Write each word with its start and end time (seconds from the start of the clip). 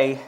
today 0.00 0.20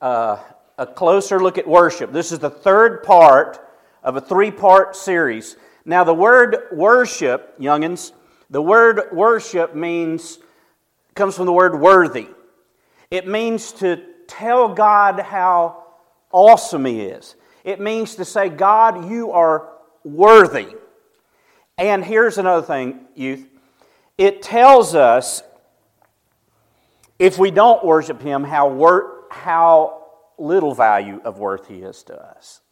uh, 0.00 0.38
a 0.78 0.86
closer 0.86 1.40
look 1.40 1.58
at 1.58 1.66
worship. 1.66 2.12
This 2.12 2.30
is 2.30 2.38
the 2.38 2.50
third 2.50 3.02
part 3.02 3.58
of 4.04 4.16
a 4.16 4.20
three 4.20 4.50
part 4.50 4.94
series. 4.94 5.56
Now, 5.84 6.04
the 6.04 6.14
word 6.14 6.68
worship, 6.72 7.58
youngins, 7.58 8.12
the 8.50 8.62
word 8.62 9.08
worship 9.12 9.74
means, 9.74 10.38
comes 11.14 11.36
from 11.36 11.46
the 11.46 11.52
word 11.52 11.80
worthy. 11.80 12.28
It 13.10 13.26
means 13.26 13.72
to 13.72 14.00
tell 14.28 14.68
God 14.68 15.18
how 15.18 15.84
awesome 16.30 16.84
He 16.84 17.00
is. 17.00 17.34
It 17.64 17.80
means 17.80 18.14
to 18.14 18.24
say, 18.24 18.48
God, 18.48 19.10
you 19.10 19.32
are 19.32 19.70
worthy. 20.04 20.68
And 21.76 22.04
here's 22.04 22.38
another 22.38 22.66
thing, 22.66 23.00
youth 23.16 23.46
it 24.16 24.42
tells 24.42 24.94
us 24.94 25.42
if 27.20 27.38
we 27.38 27.50
don't 27.50 27.84
worship 27.84 28.22
Him, 28.22 28.42
how, 28.42 28.68
wor- 28.68 29.26
how 29.30 30.06
little 30.38 30.74
value 30.74 31.20
of 31.22 31.38
worth 31.38 31.68
He 31.68 31.82
is 31.82 32.02
to 32.04 32.18
us. 32.18 32.62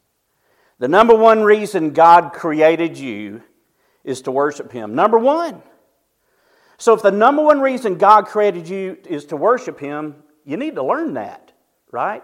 The 0.78 0.88
number 0.88 1.14
one 1.14 1.42
reason 1.42 1.90
God 1.90 2.32
created 2.32 2.96
you 2.96 3.42
is 4.04 4.23
to 4.23 4.30
worship 4.30 4.73
Him. 4.73 4.95
Number 4.95 5.18
one. 5.18 5.62
So, 6.78 6.95
if 6.95 7.02
the 7.02 7.10
number 7.10 7.42
one 7.42 7.60
reason 7.60 7.98
God 7.98 8.26
created 8.26 8.68
you 8.68 8.96
is 9.06 9.26
to 9.26 9.37
worship 9.37 9.78
Him, 9.78 10.14
you 10.46 10.56
need 10.56 10.76
to 10.76 10.82
learn 10.82 11.15
that, 11.15 11.52
right? 11.90 12.23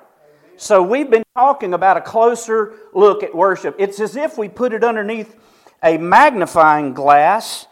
So, 0.56 0.82
we've 0.82 1.10
been 1.10 1.24
talking 1.36 1.74
about 1.74 1.98
a 1.98 2.00
closer 2.00 2.72
look 2.94 3.22
at 3.22 3.34
worship. 3.34 3.76
It's 3.78 4.00
as 4.00 4.16
if 4.16 4.38
we 4.38 4.48
put 4.48 4.72
it 4.72 4.82
underneath 4.82 5.36
a 5.82 5.98
magnifying 5.98 6.94
glass 6.94 7.66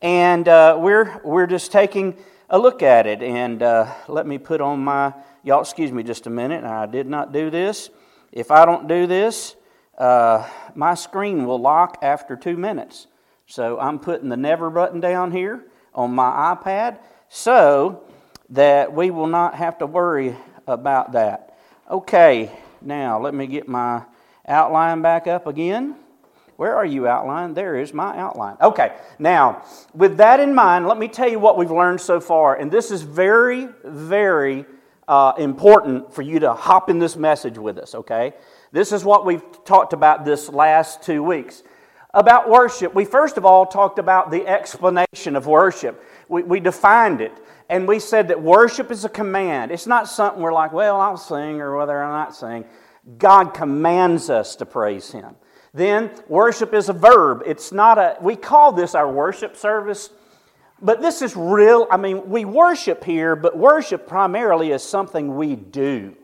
and 0.00 0.46
uh, 0.46 0.78
we're, 0.80 1.20
we're 1.24 1.48
just 1.48 1.72
taking 1.72 2.16
a 2.50 2.58
look 2.58 2.82
at 2.82 3.06
it. 3.06 3.22
And 3.22 3.62
uh, 3.62 3.92
let 4.08 4.26
me 4.26 4.38
put 4.38 4.60
on 4.60 4.80
my, 4.80 5.12
y'all 5.42 5.60
excuse 5.60 5.92
me 5.92 6.02
just 6.02 6.26
a 6.26 6.30
minute. 6.30 6.64
I 6.64 6.86
did 6.86 7.06
not 7.06 7.32
do 7.32 7.50
this. 7.50 7.90
If 8.32 8.50
I 8.50 8.64
don't 8.64 8.88
do 8.88 9.06
this, 9.06 9.56
uh, 9.96 10.48
my 10.74 10.94
screen 10.94 11.46
will 11.46 11.60
lock 11.60 11.98
after 12.02 12.36
two 12.36 12.56
minutes. 12.56 13.06
So 13.46 13.78
I'm 13.78 13.98
putting 13.98 14.28
the 14.28 14.36
never 14.36 14.70
button 14.70 15.00
down 15.00 15.32
here 15.32 15.64
on 15.94 16.12
my 16.12 16.54
iPad 16.54 16.98
so 17.28 18.04
that 18.50 18.92
we 18.92 19.10
will 19.10 19.26
not 19.26 19.54
have 19.54 19.78
to 19.78 19.86
worry 19.86 20.36
about 20.66 21.12
that. 21.12 21.58
Okay, 21.90 22.52
now 22.82 23.18
let 23.18 23.34
me 23.34 23.46
get 23.46 23.66
my 23.68 24.02
outline 24.46 25.02
back 25.02 25.26
up 25.26 25.46
again. 25.46 25.96
Where 26.58 26.74
are 26.74 26.84
you, 26.84 27.06
outline? 27.06 27.54
There 27.54 27.76
is 27.76 27.94
my 27.94 28.18
outline. 28.18 28.56
Okay, 28.60 28.96
now, 29.20 29.62
with 29.94 30.16
that 30.16 30.40
in 30.40 30.56
mind, 30.56 30.88
let 30.88 30.98
me 30.98 31.06
tell 31.06 31.28
you 31.28 31.38
what 31.38 31.56
we've 31.56 31.70
learned 31.70 32.00
so 32.00 32.18
far. 32.18 32.56
And 32.56 32.68
this 32.68 32.90
is 32.90 33.02
very, 33.02 33.68
very 33.84 34.66
uh, 35.06 35.34
important 35.38 36.12
for 36.12 36.22
you 36.22 36.40
to 36.40 36.52
hop 36.54 36.90
in 36.90 36.98
this 36.98 37.14
message 37.14 37.58
with 37.58 37.78
us, 37.78 37.94
okay? 37.94 38.32
This 38.72 38.90
is 38.90 39.04
what 39.04 39.24
we've 39.24 39.40
talked 39.64 39.92
about 39.92 40.24
this 40.24 40.48
last 40.48 41.00
two 41.00 41.22
weeks. 41.22 41.62
About 42.12 42.50
worship, 42.50 42.92
we 42.92 43.04
first 43.04 43.36
of 43.36 43.44
all 43.44 43.64
talked 43.64 44.00
about 44.00 44.32
the 44.32 44.44
explanation 44.44 45.36
of 45.36 45.46
worship. 45.46 46.04
We, 46.28 46.42
we 46.42 46.58
defined 46.58 47.20
it. 47.20 47.30
And 47.68 47.86
we 47.86 48.00
said 48.00 48.26
that 48.28 48.42
worship 48.42 48.90
is 48.90 49.04
a 49.04 49.08
command. 49.08 49.70
It's 49.70 49.86
not 49.86 50.08
something 50.08 50.42
we're 50.42 50.52
like, 50.52 50.72
well, 50.72 51.00
I'll 51.00 51.18
sing 51.18 51.60
or 51.60 51.76
whether 51.76 52.02
I'm 52.02 52.10
not 52.10 52.34
sing. 52.34 52.64
God 53.16 53.54
commands 53.54 54.28
us 54.28 54.56
to 54.56 54.66
praise 54.66 55.12
Him. 55.12 55.36
Then 55.78 56.10
worship 56.26 56.74
is 56.74 56.88
a 56.88 56.92
verb. 56.92 57.44
It's 57.46 57.70
not 57.70 57.98
a, 57.98 58.16
we 58.20 58.34
call 58.34 58.72
this 58.72 58.96
our 58.96 59.08
worship 59.08 59.56
service, 59.56 60.10
but 60.82 61.00
this 61.00 61.22
is 61.22 61.36
real. 61.36 61.86
I 61.88 61.96
mean, 61.96 62.28
we 62.28 62.44
worship 62.44 63.04
here, 63.04 63.36
but 63.36 63.56
worship 63.56 64.08
primarily 64.08 64.72
is 64.72 64.82
something 64.82 65.36
we 65.36 65.54
do. 65.54 66.16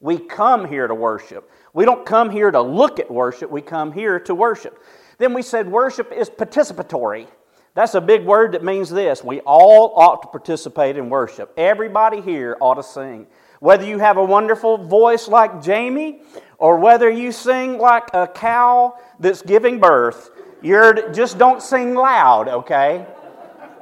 We 0.00 0.18
come 0.18 0.66
here 0.66 0.86
to 0.86 0.94
worship. 0.94 1.50
We 1.74 1.84
don't 1.84 2.06
come 2.06 2.30
here 2.30 2.50
to 2.50 2.62
look 2.62 2.98
at 2.98 3.10
worship, 3.10 3.50
we 3.50 3.60
come 3.60 3.92
here 3.92 4.18
to 4.20 4.34
worship. 4.34 4.82
Then 5.18 5.34
we 5.34 5.42
said 5.42 5.70
worship 5.70 6.10
is 6.10 6.30
participatory. 6.30 7.26
That's 7.74 7.94
a 7.94 8.00
big 8.00 8.24
word 8.24 8.52
that 8.52 8.64
means 8.64 8.88
this 8.88 9.22
we 9.22 9.40
all 9.40 9.92
ought 9.94 10.22
to 10.22 10.28
participate 10.28 10.96
in 10.96 11.10
worship. 11.10 11.52
Everybody 11.58 12.22
here 12.22 12.56
ought 12.62 12.76
to 12.76 12.82
sing. 12.82 13.26
Whether 13.60 13.84
you 13.84 13.98
have 13.98 14.16
a 14.16 14.24
wonderful 14.24 14.78
voice 14.78 15.28
like 15.28 15.62
Jamie 15.62 16.22
or 16.62 16.76
whether 16.76 17.10
you 17.10 17.32
sing 17.32 17.76
like 17.76 18.08
a 18.14 18.28
cow 18.28 18.96
that's 19.18 19.42
giving 19.42 19.80
birth, 19.80 20.30
you're 20.62 21.10
just 21.10 21.36
don't 21.36 21.60
sing 21.60 21.96
loud, 21.96 22.46
okay? 22.46 23.04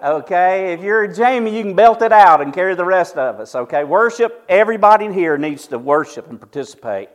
Okay, 0.02 0.72
if 0.72 0.82
you're 0.82 1.02
a 1.02 1.14
Jamie, 1.14 1.54
you 1.54 1.62
can 1.62 1.74
belt 1.74 2.00
it 2.00 2.10
out 2.10 2.40
and 2.40 2.54
carry 2.54 2.74
the 2.74 2.86
rest 2.86 3.18
of 3.18 3.38
us, 3.38 3.54
okay? 3.54 3.84
Worship, 3.84 4.42
everybody 4.48 5.12
here 5.12 5.36
needs 5.36 5.66
to 5.66 5.78
worship 5.78 6.30
and 6.30 6.40
participate. 6.40 7.10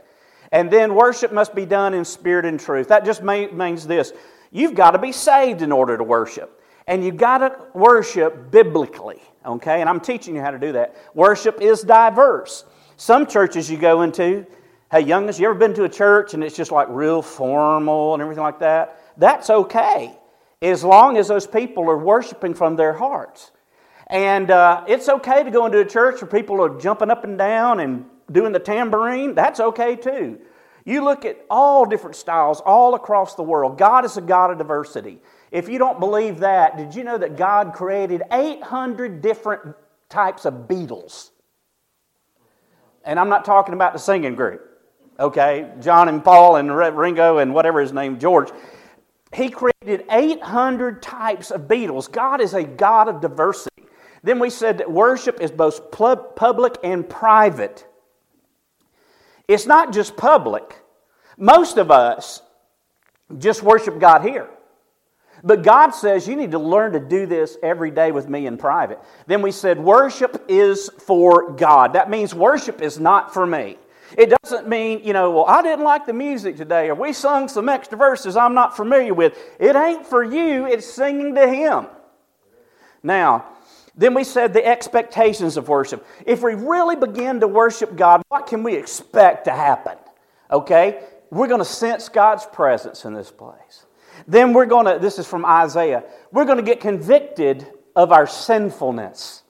And 0.52 0.70
then 0.70 0.94
worship 0.94 1.34
must 1.34 1.56
be 1.56 1.66
done 1.66 1.96
in 1.96 2.06
spirit 2.06 2.46
and 2.46 2.60
truth. 2.60 2.88
That 2.90 3.04
just 3.04 3.24
means 3.24 3.88
this 3.88 4.14
you've 4.52 4.76
got 4.76 4.92
to 4.92 5.00
be 5.00 5.12
saved 5.12 5.64
in 5.64 5.72
order 5.72 5.98
to 5.98 6.04
worship. 6.04 6.62
And 6.86 7.04
you've 7.04 7.18
got 7.18 7.40
to 7.40 7.58
worship 7.74 8.52
biblically, 8.52 9.20
okay? 9.44 9.82
And 9.82 9.90
I'm 9.90 10.00
teaching 10.00 10.36
you 10.36 10.42
how 10.42 10.52
to 10.52 10.60
do 10.60 10.74
that. 10.74 10.96
Worship 11.16 11.60
is 11.60 11.82
diverse. 11.82 12.66
Some 12.98 13.26
churches 13.26 13.68
you 13.68 13.78
go 13.78 14.04
into, 14.04 14.46
Hey, 14.96 15.02
youngest, 15.02 15.42
you 15.42 15.46
ever 15.50 15.60
been 15.60 15.74
to 15.74 15.84
a 15.84 15.90
church 15.90 16.34
and 16.34 16.42
it's 16.42 16.56
just 16.56 16.72
like 16.72 16.88
real 16.90 17.22
formal 17.22 18.14
and 18.14 18.22
everything 18.22 18.44
like 18.46 18.60
that? 18.60 18.98
That's 19.18 19.50
okay, 19.50 20.18
as 20.62 20.86
long 20.86 21.18
as 21.18 21.28
those 21.28 21.46
people 21.46 21.90
are 21.90 21.98
worshiping 21.98 22.54
from 22.54 22.78
their 22.78 22.94
hearts. 22.94 23.52
And 24.08 24.50
uh, 24.50 24.86
it's 24.88 25.10
okay 25.10 25.44
to 25.44 25.52
go 25.52 25.66
into 25.66 25.80
a 25.80 25.86
church 25.86 26.22
where 26.22 26.32
people 26.32 26.64
are 26.64 26.80
jumping 26.80 27.12
up 27.12 27.26
and 27.26 27.38
down 27.38 27.82
and 27.82 28.06
doing 28.32 28.54
the 28.54 28.60
tambourine. 28.60 29.36
That's 29.36 29.60
okay 29.60 29.98
too. 29.98 30.40
You 30.86 31.04
look 31.04 31.26
at 31.26 31.46
all 31.50 31.86
different 31.86 32.16
styles 32.16 32.62
all 32.62 32.96
across 32.96 33.36
the 33.36 33.44
world. 33.44 33.78
God 33.78 34.06
is 34.06 34.16
a 34.16 34.22
God 34.22 34.50
of 34.52 34.58
diversity. 34.58 35.20
If 35.52 35.68
you 35.68 35.78
don't 35.78 36.00
believe 36.00 36.40
that, 36.40 36.78
did 36.78 36.96
you 36.96 37.04
know 37.04 37.18
that 37.18 37.36
God 37.36 37.74
created 37.74 38.24
800 38.32 39.22
different 39.22 39.76
types 40.08 40.46
of 40.46 40.70
Beatles? 40.70 41.32
And 43.04 43.20
I'm 43.20 43.28
not 43.28 43.44
talking 43.44 43.74
about 43.74 43.92
the 43.92 44.00
singing 44.00 44.36
group 44.36 44.72
okay? 45.20 45.72
John 45.82 46.10
and 46.10 46.24
Paul 46.24 46.56
and 46.58 46.76
Ringo 46.76 47.38
and 47.38 47.54
whatever 47.54 47.82
his 47.82 47.94
name, 47.94 48.20
George. 48.20 48.50
He 49.34 49.50
created 49.50 50.06
800 50.10 51.02
types 51.02 51.52
of 51.52 51.68
beetles. 51.68 52.08
God 52.08 52.42
is 52.42 52.54
a 52.54 52.64
God 52.64 53.08
of 53.08 53.22
diversity. 53.22 53.84
Then 54.24 54.40
we 54.40 54.50
said 54.50 54.80
that 54.80 54.92
worship 54.92 55.42
is 55.42 55.52
both 55.52 55.92
public 55.92 56.78
and 56.84 57.08
private. 57.08 57.86
It's 59.48 59.66
not 59.66 59.94
just 59.94 60.18
public. 60.18 60.82
Most 61.38 61.78
of 61.78 61.92
us 61.92 62.42
just 63.38 63.62
worship 63.62 64.00
God 64.00 64.22
here. 64.22 64.50
But 65.44 65.62
God 65.62 65.92
says 65.92 66.28
you 66.28 66.36
need 66.36 66.52
to 66.52 66.60
learn 66.60 66.94
to 66.94 67.00
do 67.00 67.28
this 67.28 67.58
every 67.62 67.92
day 67.92 68.12
with 68.12 68.28
me 68.28 68.48
in 68.48 68.58
private. 68.58 69.00
Then 69.28 69.44
we 69.44 69.52
said 69.52 69.80
worship 69.80 70.46
is 70.48 70.90
for 71.00 71.52
God. 71.52 71.94
That 71.94 72.10
means 72.10 72.34
worship 72.34 72.82
is 72.82 73.00
not 73.00 73.34
for 73.34 73.46
me. 73.46 73.78
It 74.18 74.34
doesn't 74.42 74.68
mean, 74.68 75.02
you 75.04 75.14
know, 75.14 75.32
well, 75.32 75.46
I 75.46 75.62
didn't 75.62 75.84
like 75.84 76.06
the 76.06 76.14
music 76.14 76.56
today, 76.56 76.90
or 76.90 76.96
we 76.96 77.14
sung 77.14 77.48
some 77.48 77.68
extra 77.70 77.98
verses 77.98 78.36
I'm 78.38 78.54
not 78.54 78.76
familiar 78.76 79.14
with. 79.14 79.38
It 79.60 79.76
ain't 79.76 80.06
for 80.06 80.24
you, 80.24 80.66
it's 80.66 80.86
singing 80.86 81.36
to 81.36 81.48
Him. 81.48 81.88
Now, 83.04 83.46
then 83.98 84.14
we 84.14 84.24
said 84.24 84.54
the 84.54 84.66
expectations 84.66 85.58
of 85.58 85.68
worship. 85.68 86.06
If 86.26 86.42
we 86.42 86.54
really 86.54 86.96
begin 86.96 87.40
to 87.42 87.48
worship 87.48 87.96
God, 87.96 88.22
what 88.30 88.48
can 88.48 88.64
we 88.64 88.76
expect 88.76 89.46
to 89.46 89.52
happen? 89.52 89.98
Okay? 90.52 91.04
We're 91.30 91.48
going 91.48 91.62
to 91.62 91.66
sense 91.66 92.10
God's 92.10 92.46
presence 92.46 93.06
in 93.06 93.14
this 93.14 93.32
place. 93.32 93.86
Then 94.28 94.54
we're 94.54 94.66
going 94.66 94.86
to, 94.86 95.00
this 95.00 95.20
is 95.20 95.28
from 95.28 95.46
Isaiah, 95.46 96.04
we're 96.32 96.46
going 96.46 96.58
to 96.58 96.64
get 96.64 96.80
convicted 96.80 97.68
of 97.96 98.12
our 98.12 98.28
sinfulness. 98.28 99.44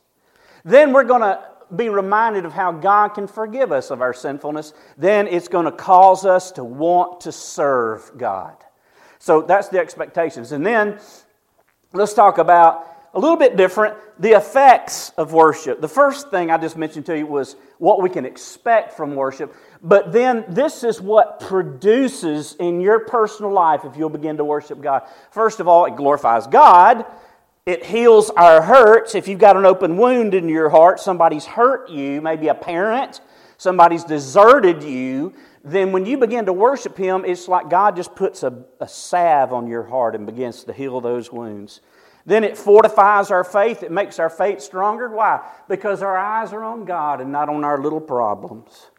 Then 0.63 0.93
we're 0.93 1.03
going 1.03 1.21
to 1.21 1.43
be 1.75 1.89
reminded 1.89 2.45
of 2.45 2.53
how 2.53 2.71
God 2.71 3.09
can 3.09 3.27
forgive 3.27 3.71
us 3.71 3.91
of 3.91 4.01
our 4.01 4.13
sinfulness, 4.13 4.73
then 4.97 5.27
it's 5.27 5.47
going 5.47 5.65
to 5.65 5.71
cause 5.71 6.25
us 6.25 6.51
to 6.53 6.63
want 6.63 7.21
to 7.21 7.31
serve 7.31 8.11
God. 8.17 8.55
So 9.19 9.41
that's 9.41 9.69
the 9.69 9.79
expectations. 9.79 10.51
And 10.51 10.65
then 10.65 10.99
let's 11.93 12.13
talk 12.13 12.37
about 12.37 12.87
a 13.13 13.19
little 13.19 13.37
bit 13.37 13.55
different 13.55 13.95
the 14.19 14.31
effects 14.31 15.11
of 15.17 15.33
worship. 15.33 15.81
The 15.81 15.87
first 15.87 16.29
thing 16.29 16.51
I 16.51 16.57
just 16.57 16.77
mentioned 16.77 17.05
to 17.07 17.17
you 17.17 17.25
was 17.25 17.55
what 17.79 18.01
we 18.01 18.09
can 18.09 18.25
expect 18.25 18.93
from 18.93 19.15
worship. 19.15 19.55
But 19.81 20.11
then 20.11 20.45
this 20.49 20.83
is 20.83 21.01
what 21.01 21.39
produces 21.39 22.55
in 22.59 22.81
your 22.81 22.99
personal 22.99 23.51
life 23.51 23.83
if 23.83 23.97
you'll 23.97 24.09
begin 24.09 24.37
to 24.37 24.45
worship 24.45 24.81
God. 24.81 25.03
First 25.31 25.59
of 25.59 25.67
all, 25.67 25.85
it 25.85 25.95
glorifies 25.95 26.47
God. 26.47 27.05
It 27.65 27.83
heals 27.83 28.29
our 28.29 28.61
hurts. 28.61 29.15
If 29.15 29.27
you've 29.27 29.39
got 29.39 29.57
an 29.57 29.65
open 29.65 29.97
wound 29.97 30.35
in 30.35 30.47
your 30.47 30.69
heart, 30.69 30.99
somebody's 30.99 31.45
hurt 31.45 31.89
you, 31.89 32.21
maybe 32.21 32.47
a 32.47 32.53
parent, 32.53 33.21
somebody's 33.57 34.03
deserted 34.03 34.83
you, 34.83 35.33
then 35.63 35.91
when 35.91 36.05
you 36.05 36.19
begin 36.19 36.45
to 36.45 36.53
worship 36.53 36.95
Him, 36.95 37.25
it's 37.25 37.47
like 37.47 37.67
God 37.71 37.95
just 37.95 38.13
puts 38.13 38.43
a, 38.43 38.65
a 38.79 38.87
salve 38.87 39.51
on 39.51 39.65
your 39.65 39.81
heart 39.81 40.13
and 40.13 40.27
begins 40.27 40.63
to 40.65 40.73
heal 40.73 41.01
those 41.01 41.31
wounds. 41.31 41.81
Then 42.27 42.43
it 42.43 42.55
fortifies 42.55 43.31
our 43.31 43.43
faith. 43.43 43.81
It 43.81 43.91
makes 43.91 44.19
our 44.19 44.29
faith 44.29 44.61
stronger. 44.61 45.09
Why? 45.09 45.41
Because 45.67 46.03
our 46.03 46.15
eyes 46.15 46.53
are 46.53 46.63
on 46.63 46.85
God 46.85 47.19
and 47.19 47.31
not 47.31 47.49
on 47.49 47.63
our 47.63 47.81
little 47.81 48.01
problems. 48.01 48.91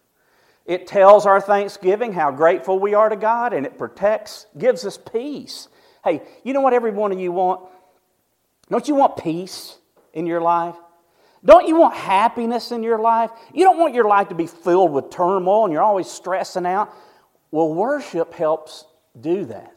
It 0.64 0.88
tells 0.88 1.24
our 1.24 1.40
thanksgiving 1.40 2.12
how 2.12 2.32
grateful 2.32 2.80
we 2.80 2.94
are 2.94 3.10
to 3.10 3.16
God, 3.16 3.52
and 3.52 3.64
it 3.64 3.78
protects, 3.78 4.46
gives 4.58 4.84
us 4.84 4.98
peace. 4.98 5.68
Hey, 6.02 6.22
you 6.42 6.52
know 6.52 6.60
what 6.60 6.72
every 6.72 6.90
one 6.90 7.12
of 7.12 7.20
you 7.20 7.30
want? 7.30 7.68
Don't 8.70 8.88
you 8.88 8.94
want 8.94 9.16
peace 9.16 9.76
in 10.12 10.26
your 10.26 10.40
life? 10.40 10.76
Don't 11.44 11.68
you 11.68 11.76
want 11.76 11.94
happiness 11.94 12.72
in 12.72 12.82
your 12.82 12.98
life? 12.98 13.30
You 13.54 13.64
don't 13.64 13.78
want 13.78 13.94
your 13.94 14.08
life 14.08 14.28
to 14.30 14.34
be 14.34 14.46
filled 14.46 14.92
with 14.92 15.10
turmoil 15.10 15.64
and 15.64 15.72
you're 15.72 15.82
always 15.82 16.08
stressing 16.10 16.66
out. 16.66 16.92
Well, 17.52 17.72
worship 17.72 18.34
helps 18.34 18.84
do 19.20 19.44
that. 19.44 19.72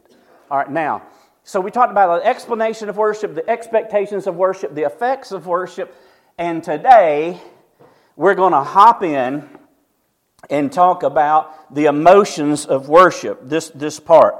All 0.49 0.57
right, 0.57 0.71
now, 0.71 1.03
so 1.43 1.61
we 1.61 1.69
talked 1.69 1.91
about 1.91 2.23
the 2.23 2.27
explanation 2.27 2.89
of 2.89 2.97
worship, 2.97 3.35
the 3.35 3.47
expectations 3.47 4.25
of 4.25 4.35
worship, 4.35 4.73
the 4.73 4.83
effects 4.83 5.31
of 5.31 5.45
worship, 5.45 5.95
and 6.39 6.63
today 6.63 7.39
we're 8.15 8.35
going 8.35 8.53
to 8.53 8.63
hop 8.63 9.03
in 9.03 9.47
and 10.49 10.71
talk 10.71 11.03
about 11.03 11.73
the 11.75 11.85
emotions 11.85 12.65
of 12.65 12.89
worship, 12.89 13.39
this, 13.43 13.69
this 13.69 13.99
part. 13.99 14.35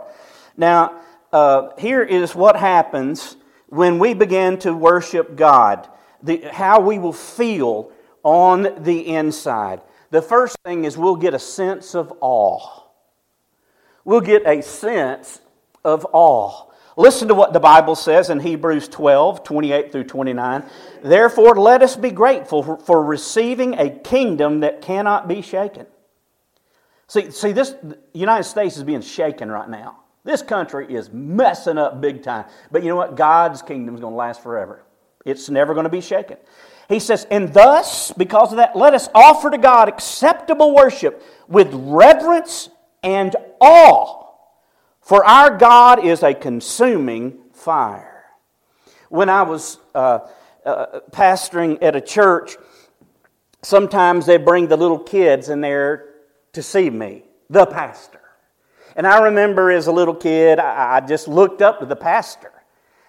Now, 0.58 1.00
uh, 1.32 1.70
here 1.78 2.02
is 2.02 2.34
what 2.34 2.56
happens 2.56 3.36
when 3.70 4.00
we 4.00 4.14
begin 4.14 4.58
to 4.60 4.74
worship 4.74 5.36
God, 5.36 5.88
the, 6.22 6.42
how 6.52 6.80
we 6.80 7.00
will 7.00 7.14
feel 7.14 7.92
on 8.24 8.84
the 8.84 9.08
inside. 9.08 9.82
The 10.12 10.22
first 10.22 10.58
thing 10.66 10.86
is 10.86 10.98
we'll 10.98 11.16
get 11.16 11.34
a 11.34 11.40
sense 11.40 11.96
of 11.96 12.12
awe. 12.20 12.84
We'll 14.04 14.22
get 14.22 14.44
a 14.46 14.62
sense 14.62 15.42
of 15.86 16.06
awe. 16.12 16.66
Listen 16.98 17.30
to 17.30 17.36
what 17.36 17.54
the 17.54 17.60
Bible 17.60 17.96
says 17.96 18.30
in 18.30 18.42
Hebrews 18.42 18.90
12, 18.90 19.44
28 19.44 19.92
through 19.92 20.04
29. 20.04 20.64
Therefore, 21.02 21.56
let 21.56 21.82
us 21.82 21.96
be 21.96 22.12
grateful 22.12 22.78
for, 22.78 23.04
receiving 23.04 23.76
a 23.76 23.90
kingdom 23.90 24.62
that 24.62 24.82
cannot 24.82 25.28
be 25.28 25.42
shaken. 25.42 25.86
See, 27.08 27.32
see, 27.32 27.54
this 27.54 27.74
United 28.14 28.44
States 28.44 28.76
is 28.76 28.84
being 28.84 29.02
shaken 29.02 29.50
right 29.50 29.70
now. 29.70 30.02
This 30.24 30.42
country 30.42 30.94
is 30.94 31.12
messing 31.12 31.78
up 31.78 32.02
big 32.02 32.24
time. 32.24 32.46
But 32.72 32.84
you 32.84 32.90
know 32.90 32.96
what? 32.96 33.16
God's 33.16 33.62
kingdom 33.62 33.96
is 33.96 34.02
going 34.02 34.14
to 34.14 34.18
last 34.18 34.44
forever. 34.44 34.84
It's 35.26 35.50
never 35.50 35.74
going 35.74 35.86
to 35.86 35.90
be 35.90 36.02
shaken. 36.02 36.38
He 36.88 37.00
says, 37.00 37.26
And 37.30 37.54
thus, 37.54 38.12
because 38.12 38.52
of 38.52 38.58
that, 38.58 38.76
let 38.76 38.94
us 38.94 39.10
offer 39.14 39.50
to 39.50 39.58
God 39.58 39.88
acceptable 39.88 40.74
worship 40.74 41.24
with 41.48 41.70
reverence 41.74 42.70
and 43.04 43.36
awe. 43.60 44.28
For 45.02 45.24
our 45.26 45.58
God 45.58 46.04
is 46.06 46.24
a 46.24 46.34
consuming 46.34 47.40
fire. 47.54 48.26
When 49.10 49.30
I 49.30 49.44
was 49.44 49.80
uh, 49.96 50.20
uh, 50.66 51.00
pastoring 51.12 51.82
at 51.82 51.96
a 51.96 52.02
church, 52.02 52.58
sometimes 53.62 54.26
they 54.26 54.38
bring 54.38 54.68
the 54.68 54.78
little 54.78 55.00
kids 55.00 55.50
in 55.50 55.62
there 55.62 56.10
to 56.54 56.62
see 56.62 56.90
me, 56.90 57.24
the 57.50 57.66
pastor. 57.66 58.19
And 58.96 59.08
I 59.08 59.24
remember 59.24 59.72
as 59.72 59.88
a 59.88 59.92
little 59.92 60.16
kid, 60.16 60.60
I, 60.60 61.00
just 61.02 61.28
looked 61.28 61.62
up 61.62 61.80
to 61.80 61.86
the 61.86 61.96
pastor. 61.96 62.52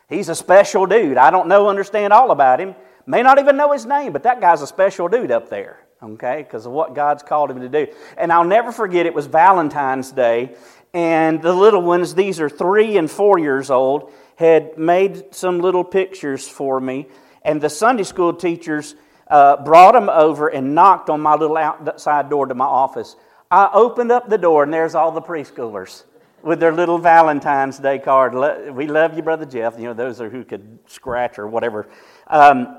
He's 0.09 0.29
a 0.29 0.35
special 0.35 0.87
dude. 0.87 1.17
I 1.17 1.31
don't 1.31 1.49
know, 1.49 1.69
understand 1.69 2.13
all 2.13 2.31
about 2.31 2.61
him. 2.61 2.75
May 3.07 3.23
not 3.23 3.39
even 3.39 3.57
know 3.57 3.73
his 3.73 3.87
name, 3.87 4.13
but 4.13 4.25
that 4.25 4.41
guy's 4.41 4.63
a 4.63 4.67
special 4.67 5.09
dude 5.09 5.31
up 5.31 5.49
there, 5.49 5.81
okay, 6.03 6.43
because 6.43 6.67
of 6.67 6.73
what 6.73 6.95
God's 6.95 7.23
called 7.23 7.51
him 7.51 7.61
to 7.61 7.69
do. 7.69 7.87
And 8.17 8.33
I'll 8.33 8.45
never 8.45 8.73
forget 8.73 9.07
it 9.07 9.15
was 9.15 9.27
Valentine's 9.27 10.13
Day, 10.13 10.55
and 10.93 11.41
the 11.41 11.53
little 11.53 11.83
ones, 11.83 12.15
these 12.15 12.41
are 12.41 12.49
three 12.49 12.97
and 12.97 13.11
four 13.11 13.39
years 13.39 13.71
old, 13.71 14.13
had 14.37 14.77
made 14.77 15.35
some 15.35 15.61
little 15.61 15.85
pictures 15.85 16.49
for 16.49 16.81
me. 16.81 17.07
And 17.43 17.61
the 17.61 17.71
Sunday 17.71 18.03
school 18.03 18.35
teachers 18.35 18.95
uh, 19.29 19.63
brought 19.63 19.93
them 19.93 20.09
over 20.09 20.49
and 20.49 20.75
knocked 20.75 21.09
on 21.09 21.21
my 21.21 21.37
little 21.37 21.57
outside 21.57 22.29
door 22.29 22.47
to 22.47 22.55
my 22.55 22.65
office. 22.65 23.17
I 23.51 23.69
opened 23.73 24.13
up 24.13 24.29
the 24.29 24.39
door, 24.39 24.63
and 24.63 24.73
there's 24.73 24.95
all 24.95 25.11
the 25.11 25.23
preschoolers 25.23 26.05
with 26.43 26.61
their 26.61 26.73
little 26.73 26.99
Valentine's 26.99 27.79
Day 27.79 27.99
card. 27.99 28.33
We 28.73 28.87
love 28.87 29.17
you, 29.17 29.23
Brother 29.23 29.45
Jeff. 29.45 29.77
You 29.77 29.87
know, 29.87 29.95
those 29.95 30.21
are 30.21 30.31
who 30.31 30.45
could 30.45 30.79
scratch 30.87 31.39
or 31.39 31.49
whatever. 31.49 31.89
Um, 32.29 32.79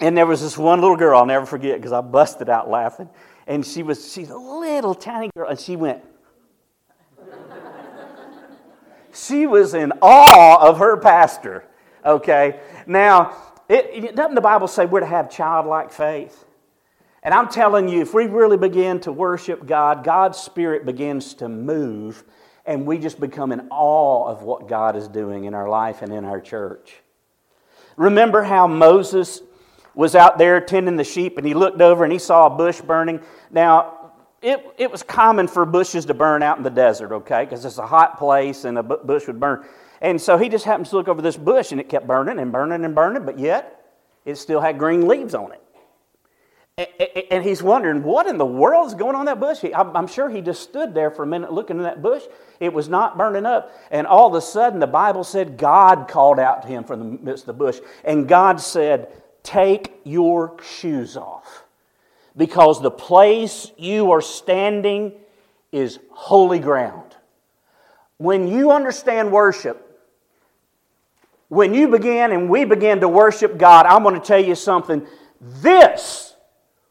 and 0.00 0.16
there 0.16 0.26
was 0.26 0.42
this 0.42 0.58
one 0.58 0.80
little 0.80 0.96
girl, 0.96 1.18
I'll 1.18 1.26
never 1.26 1.46
forget 1.46 1.78
because 1.78 1.92
I 1.92 2.02
busted 2.02 2.50
out 2.50 2.68
laughing. 2.68 3.08
And 3.46 3.64
she 3.64 3.82
was, 3.82 4.12
she's 4.12 4.28
a 4.28 4.36
little 4.36 4.94
tiny 4.94 5.30
girl, 5.34 5.48
and 5.48 5.58
she 5.58 5.76
went, 5.76 6.02
she 9.14 9.46
was 9.46 9.72
in 9.72 9.92
awe 10.02 10.68
of 10.68 10.78
her 10.78 10.98
pastor. 10.98 11.64
Okay? 12.04 12.60
Now, 12.86 13.36
it, 13.70 14.14
doesn't 14.14 14.34
the 14.34 14.40
Bible 14.42 14.68
say 14.68 14.84
we're 14.84 15.00
to 15.00 15.06
have 15.06 15.30
childlike 15.30 15.90
faith? 15.90 16.44
And 17.24 17.32
I'm 17.32 17.48
telling 17.48 17.88
you, 17.88 18.02
if 18.02 18.12
we 18.12 18.26
really 18.26 18.58
begin 18.58 19.00
to 19.00 19.12
worship 19.12 19.66
God, 19.66 20.04
God's 20.04 20.38
Spirit 20.38 20.84
begins 20.84 21.32
to 21.34 21.48
move, 21.48 22.22
and 22.66 22.86
we 22.86 22.98
just 22.98 23.18
become 23.18 23.50
in 23.50 23.66
awe 23.70 24.28
of 24.28 24.42
what 24.42 24.68
God 24.68 24.94
is 24.94 25.08
doing 25.08 25.44
in 25.44 25.54
our 25.54 25.68
life 25.68 26.02
and 26.02 26.12
in 26.12 26.26
our 26.26 26.40
church. 26.40 26.96
Remember 27.96 28.42
how 28.42 28.66
Moses 28.66 29.40
was 29.94 30.14
out 30.14 30.36
there 30.36 30.60
tending 30.60 30.96
the 30.96 31.04
sheep 31.04 31.38
and 31.38 31.46
he 31.46 31.54
looked 31.54 31.80
over 31.80 32.04
and 32.04 32.12
he 32.12 32.18
saw 32.18 32.46
a 32.46 32.50
bush 32.50 32.80
burning? 32.80 33.20
Now, 33.50 34.12
it, 34.42 34.62
it 34.76 34.90
was 34.90 35.02
common 35.02 35.48
for 35.48 35.64
bushes 35.64 36.04
to 36.06 36.14
burn 36.14 36.42
out 36.42 36.58
in 36.58 36.62
the 36.62 36.70
desert, 36.70 37.12
okay, 37.12 37.44
because 37.44 37.64
it's 37.64 37.78
a 37.78 37.86
hot 37.86 38.18
place 38.18 38.64
and 38.64 38.76
a 38.76 38.82
bush 38.82 39.26
would 39.26 39.40
burn. 39.40 39.64
And 40.02 40.20
so 40.20 40.36
he 40.36 40.50
just 40.50 40.66
happens 40.66 40.90
to 40.90 40.96
look 40.96 41.08
over 41.08 41.22
this 41.22 41.36
bush 41.36 41.72
and 41.72 41.80
it 41.80 41.88
kept 41.88 42.06
burning 42.06 42.38
and 42.38 42.52
burning 42.52 42.84
and 42.84 42.94
burning, 42.94 43.24
but 43.24 43.38
yet 43.38 43.94
it 44.26 44.36
still 44.36 44.60
had 44.60 44.78
green 44.78 45.06
leaves 45.08 45.34
on 45.34 45.52
it. 45.52 45.62
And 46.76 47.44
he's 47.44 47.62
wondering, 47.62 48.02
what 48.02 48.26
in 48.26 48.36
the 48.36 48.44
world 48.44 48.88
is 48.88 48.94
going 48.94 49.14
on 49.14 49.20
in 49.22 49.26
that 49.26 49.38
bush? 49.38 49.64
I'm 49.72 50.08
sure 50.08 50.28
he 50.28 50.40
just 50.40 50.62
stood 50.62 50.92
there 50.92 51.08
for 51.08 51.22
a 51.22 51.26
minute 51.26 51.52
looking 51.52 51.76
in 51.76 51.84
that 51.84 52.02
bush. 52.02 52.24
It 52.58 52.72
was 52.72 52.88
not 52.88 53.16
burning 53.16 53.46
up. 53.46 53.72
And 53.92 54.08
all 54.08 54.26
of 54.26 54.34
a 54.34 54.40
sudden, 54.40 54.80
the 54.80 54.88
Bible 54.88 55.22
said 55.22 55.56
God 55.56 56.08
called 56.08 56.40
out 56.40 56.62
to 56.62 56.68
him 56.68 56.82
from 56.82 56.98
the 56.98 57.04
midst 57.22 57.44
of 57.44 57.46
the 57.46 57.52
bush. 57.52 57.78
And 58.04 58.26
God 58.26 58.60
said, 58.60 59.12
Take 59.44 60.00
your 60.04 60.56
shoes 60.62 61.16
off, 61.16 61.64
because 62.36 62.80
the 62.80 62.90
place 62.90 63.70
you 63.76 64.10
are 64.10 64.22
standing 64.22 65.12
is 65.70 66.00
holy 66.10 66.58
ground. 66.58 67.14
When 68.16 68.48
you 68.48 68.72
understand 68.72 69.30
worship, 69.30 69.80
when 71.48 71.74
you 71.74 71.88
begin 71.88 72.32
and 72.32 72.48
we 72.48 72.64
begin 72.64 73.00
to 73.00 73.08
worship 73.08 73.58
God, 73.58 73.86
I'm 73.86 74.02
going 74.02 74.18
to 74.18 74.26
tell 74.26 74.42
you 74.42 74.54
something. 74.54 75.06
This 75.40 76.33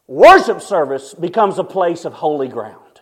Worship 0.06 0.60
service 0.60 1.14
becomes 1.14 1.58
a 1.58 1.64
place 1.64 2.04
of 2.04 2.12
holy 2.12 2.48
ground 2.48 3.00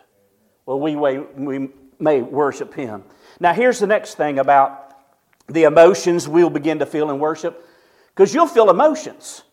where 0.65 0.77
we, 0.77 0.95
we 0.95 1.69
may 1.99 2.21
worship 2.21 2.73
Him. 2.73 3.03
Now, 3.39 3.53
here's 3.53 3.79
the 3.79 3.87
next 3.87 4.15
thing 4.15 4.39
about 4.39 4.93
the 5.47 5.63
emotions 5.63 6.27
we'll 6.27 6.49
begin 6.49 6.79
to 6.79 6.85
feel 6.85 7.11
in 7.11 7.19
worship, 7.19 7.67
because 8.15 8.33
you'll 8.33 8.47
feel 8.47 8.69
emotions. 8.69 9.43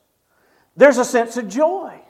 There's 0.77 0.99
a 0.99 1.05
sense 1.05 1.37
of 1.37 1.49
joy. 1.49 2.01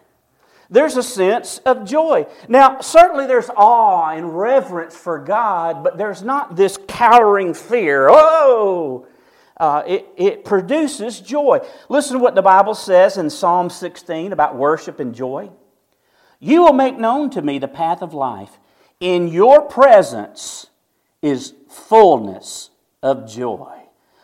There's 0.68 0.96
a 0.96 1.02
sense 1.02 1.58
of 1.64 1.84
joy. 1.84 2.26
Now, 2.48 2.80
certainly 2.80 3.26
there's 3.26 3.48
awe 3.56 4.10
and 4.10 4.38
reverence 4.38 4.94
for 4.94 5.18
God, 5.18 5.82
but 5.82 5.96
there's 5.96 6.22
not 6.22 6.54
this 6.54 6.78
cowering 6.86 7.54
fear. 7.54 8.08
Oh, 8.08 9.06
uh, 9.60 9.82
it, 9.86 10.06
it 10.16 10.44
produces 10.44 11.20
joy. 11.20 11.60
Listen 11.90 12.14
to 12.14 12.22
what 12.22 12.34
the 12.34 12.42
Bible 12.42 12.74
says 12.74 13.18
in 13.18 13.28
Psalm 13.28 13.68
16 13.68 14.32
about 14.32 14.56
worship 14.56 14.98
and 14.98 15.14
joy. 15.14 15.50
You 16.40 16.62
will 16.62 16.72
make 16.72 16.98
known 16.98 17.28
to 17.30 17.42
me 17.42 17.58
the 17.58 17.68
path 17.68 18.00
of 18.00 18.14
life. 18.14 18.58
In 19.00 19.28
your 19.28 19.60
presence 19.60 20.66
is 21.20 21.52
fullness 21.68 22.70
of 23.02 23.30
joy. 23.30 23.76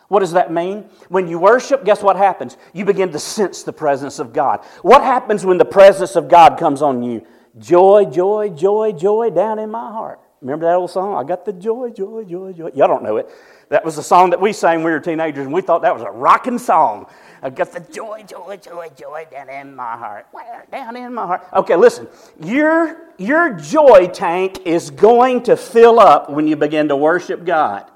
What 0.07 0.21
does 0.21 0.31
that 0.31 0.51
mean? 0.51 0.89
When 1.09 1.27
you 1.27 1.37
worship, 1.37 1.85
guess 1.85 2.01
what 2.01 2.15
happens? 2.15 2.57
You 2.73 2.85
begin 2.85 3.11
to 3.11 3.19
sense 3.19 3.61
the 3.61 3.73
presence 3.73 4.17
of 4.17 4.33
God. 4.33 4.65
What 4.81 5.03
happens 5.03 5.45
when 5.45 5.59
the 5.59 5.65
presence 5.65 6.15
of 6.15 6.29
God 6.29 6.57
comes 6.57 6.81
on 6.81 7.03
you? 7.03 7.25
Joy, 7.59 8.05
joy, 8.05 8.49
joy, 8.49 8.93
joy 8.93 9.29
down 9.29 9.59
in 9.59 9.69
my 9.69 9.91
heart. 9.91 10.19
Remember 10.41 10.65
that 10.65 10.75
old 10.75 10.91
song? 10.91 11.15
I 11.15 11.27
got 11.27 11.45
the 11.45 11.53
joy, 11.53 11.89
joy, 11.89 12.23
joy, 12.23 12.53
joy. 12.53 12.71
Y'all 12.73 12.87
don't 12.87 13.03
know 13.03 13.17
it. 13.17 13.29
That 13.69 13.83
was 13.83 13.97
a 13.97 14.03
song 14.03 14.29
that 14.29 14.39
we 14.39 14.53
sang 14.53 14.77
when 14.77 14.85
we 14.85 14.91
were 14.91 14.99
teenagers, 14.99 15.45
and 15.45 15.53
we 15.53 15.61
thought 15.61 15.81
that 15.81 15.93
was 15.93 16.03
a 16.03 16.09
rocking 16.09 16.57
song. 16.57 17.07
I 17.41 17.49
got 17.49 17.71
the 17.71 17.81
joy, 17.81 18.23
joy, 18.23 18.57
joy, 18.57 18.89
joy 18.95 19.27
down 19.29 19.49
in 19.49 19.75
my 19.75 19.97
heart. 19.97 20.27
Down 20.71 20.95
in 20.95 21.13
my 21.13 21.25
heart. 21.25 21.47
Okay, 21.53 21.75
listen. 21.75 22.07
Your, 22.41 23.11
your 23.17 23.53
joy 23.53 24.07
tank 24.07 24.59
is 24.65 24.89
going 24.89 25.43
to 25.43 25.57
fill 25.57 25.99
up 25.99 26.29
when 26.29 26.47
you 26.47 26.55
begin 26.55 26.87
to 26.87 26.95
worship 26.95 27.45
God. 27.45 27.91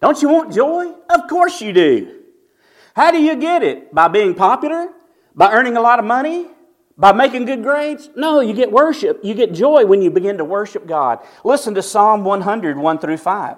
Don't 0.00 0.20
you 0.22 0.28
want 0.28 0.54
joy? 0.54 0.92
Of 1.10 1.28
course 1.28 1.60
you 1.60 1.72
do. 1.72 2.20
How 2.94 3.10
do 3.10 3.20
you 3.20 3.34
get 3.36 3.62
it? 3.64 3.92
By 3.92 4.08
being 4.08 4.34
popular? 4.34 4.90
By 5.34 5.52
earning 5.52 5.76
a 5.76 5.80
lot 5.80 5.98
of 5.98 6.04
money? 6.04 6.46
By 6.96 7.12
making 7.12 7.46
good 7.46 7.64
grades? 7.64 8.08
No, 8.14 8.40
you 8.40 8.54
get 8.54 8.70
worship. 8.70 9.20
You 9.24 9.34
get 9.34 9.52
joy 9.52 9.84
when 9.84 10.00
you 10.00 10.10
begin 10.10 10.38
to 10.38 10.44
worship 10.44 10.86
God. 10.86 11.18
Listen 11.42 11.74
to 11.74 11.82
Psalm 11.82 12.22
100, 12.22 12.78
1 12.78 12.98
through 12.98 13.16
5. 13.16 13.56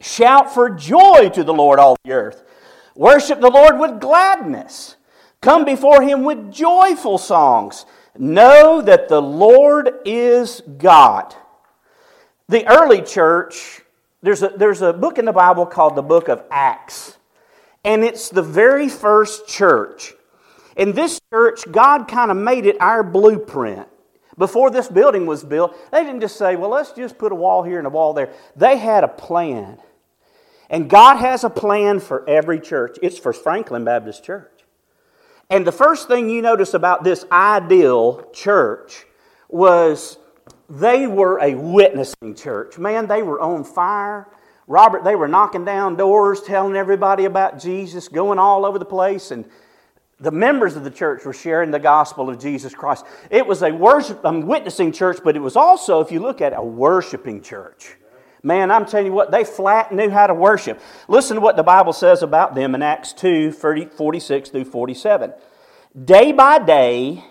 Shout 0.00 0.52
for 0.52 0.70
joy 0.70 1.30
to 1.34 1.42
the 1.42 1.54
Lord, 1.54 1.78
all 1.78 1.96
the 2.04 2.12
earth. 2.12 2.44
Worship 2.94 3.40
the 3.40 3.50
Lord 3.50 3.78
with 3.78 4.00
gladness. 4.00 4.96
Come 5.40 5.64
before 5.64 6.02
him 6.02 6.24
with 6.24 6.52
joyful 6.52 7.18
songs. 7.18 7.86
Know 8.18 8.80
that 8.80 9.08
the 9.08 9.20
Lord 9.20 9.90
is 10.04 10.62
God. 10.78 11.34
The 12.48 12.66
early 12.66 13.02
church, 13.02 13.82
there's 14.22 14.42
a, 14.42 14.48
there's 14.48 14.82
a 14.82 14.92
book 14.92 15.18
in 15.18 15.24
the 15.24 15.32
Bible 15.32 15.66
called 15.66 15.96
the 15.96 16.02
book 16.02 16.28
of 16.28 16.42
Acts, 16.50 17.18
and 17.84 18.04
it's 18.04 18.28
the 18.28 18.42
very 18.42 18.88
first 18.88 19.46
church. 19.46 20.14
In 20.76 20.92
this 20.92 21.20
church, 21.30 21.64
God 21.70 22.06
kind 22.08 22.30
of 22.30 22.36
made 22.36 22.66
it 22.66 22.80
our 22.80 23.02
blueprint. 23.02 23.88
Before 24.38 24.70
this 24.70 24.88
building 24.88 25.26
was 25.26 25.42
built, 25.42 25.76
they 25.90 26.04
didn't 26.04 26.20
just 26.20 26.36
say, 26.36 26.56
well, 26.56 26.70
let's 26.70 26.92
just 26.92 27.16
put 27.16 27.32
a 27.32 27.34
wall 27.34 27.62
here 27.62 27.78
and 27.78 27.86
a 27.86 27.90
wall 27.90 28.12
there. 28.12 28.32
They 28.54 28.76
had 28.76 29.02
a 29.02 29.08
plan. 29.08 29.78
And 30.68 30.90
God 30.90 31.16
has 31.16 31.44
a 31.44 31.50
plan 31.50 32.00
for 32.00 32.28
every 32.28 32.60
church. 32.60 32.98
It's 33.02 33.18
for 33.18 33.32
Franklin 33.32 33.84
Baptist 33.84 34.24
Church. 34.24 34.50
And 35.48 35.66
the 35.66 35.72
first 35.72 36.08
thing 36.08 36.28
you 36.28 36.42
notice 36.42 36.74
about 36.74 37.04
this 37.04 37.24
ideal 37.30 38.28
church 38.32 39.06
was 39.48 40.18
they 40.68 41.06
were 41.06 41.38
a 41.38 41.54
witnessing 41.54 42.34
church. 42.34 42.78
Man, 42.78 43.06
they 43.06 43.22
were 43.22 43.40
on 43.40 43.62
fire. 43.62 44.28
Robert, 44.66 45.04
they 45.04 45.14
were 45.14 45.28
knocking 45.28 45.64
down 45.64 45.94
doors, 45.94 46.42
telling 46.42 46.74
everybody 46.74 47.26
about 47.26 47.60
Jesus, 47.60 48.08
going 48.08 48.40
all 48.40 48.66
over 48.66 48.80
the 48.80 48.84
place. 48.84 49.30
And 49.30 49.44
the 50.18 50.32
members 50.32 50.74
of 50.74 50.82
the 50.82 50.90
church 50.90 51.24
were 51.24 51.32
sharing 51.32 51.70
the 51.70 51.78
gospel 51.78 52.28
of 52.28 52.40
Jesus 52.40 52.74
Christ. 52.74 53.04
It 53.30 53.46
was 53.46 53.62
a 53.62 53.70
worship, 53.70 54.24
a 54.24 54.36
witnessing 54.36 54.90
church, 54.90 55.18
but 55.22 55.36
it 55.36 55.40
was 55.40 55.54
also, 55.54 56.00
if 56.00 56.10
you 56.10 56.18
look 56.18 56.40
at 56.40 56.52
it, 56.52 56.58
a 56.58 56.64
worshiping 56.64 57.40
church. 57.40 57.94
Man, 58.46 58.70
I'm 58.70 58.86
telling 58.86 59.06
you 59.06 59.12
what, 59.12 59.32
they 59.32 59.42
flat 59.42 59.90
knew 59.90 60.08
how 60.08 60.28
to 60.28 60.32
worship. 60.32 60.80
Listen 61.08 61.34
to 61.34 61.40
what 61.40 61.56
the 61.56 61.64
Bible 61.64 61.92
says 61.92 62.22
about 62.22 62.54
them 62.54 62.76
in 62.76 62.82
Acts 62.82 63.12
2 63.12 63.50
46 63.50 64.50
through 64.50 64.64
47. 64.64 65.32
Day 66.04 66.30
by 66.30 66.60
day, 66.60 67.24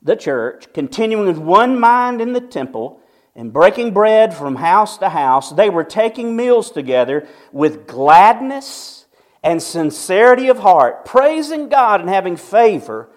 the 0.00 0.16
church, 0.16 0.72
continuing 0.72 1.26
with 1.26 1.36
one 1.36 1.78
mind 1.78 2.22
in 2.22 2.32
the 2.32 2.40
temple 2.40 3.02
and 3.36 3.52
breaking 3.52 3.92
bread 3.92 4.32
from 4.32 4.56
house 4.56 4.96
to 4.96 5.10
house, 5.10 5.52
they 5.52 5.68
were 5.68 5.84
taking 5.84 6.34
meals 6.34 6.70
together 6.70 7.28
with 7.52 7.86
gladness 7.86 9.04
and 9.42 9.62
sincerity 9.62 10.48
of 10.48 10.60
heart, 10.60 11.04
praising 11.04 11.68
God 11.68 12.00
and 12.00 12.08
having 12.08 12.38
favor 12.38 13.10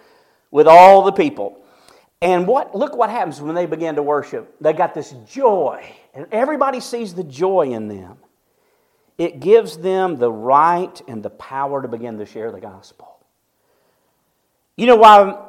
with 0.51 0.67
all 0.67 1.03
the 1.03 1.13
people. 1.13 1.60
And 2.21 2.45
what, 2.45 2.75
look 2.75 2.95
what 2.95 3.09
happens 3.09 3.41
when 3.41 3.55
they 3.55 3.65
begin 3.65 3.95
to 3.95 4.03
worship. 4.03 4.55
They 4.61 4.73
got 4.73 4.93
this 4.93 5.11
joy, 5.27 5.91
and 6.13 6.27
everybody 6.31 6.79
sees 6.79 7.15
the 7.15 7.23
joy 7.23 7.71
in 7.71 7.87
them. 7.87 8.17
It 9.17 9.39
gives 9.39 9.77
them 9.77 10.17
the 10.17 10.31
right 10.31 11.01
and 11.07 11.23
the 11.23 11.29
power 11.31 11.81
to 11.81 11.87
begin 11.87 12.17
to 12.19 12.25
share 12.25 12.51
the 12.51 12.59
gospel. 12.59 13.19
You 14.75 14.87
know 14.87 14.95
why 14.95 15.47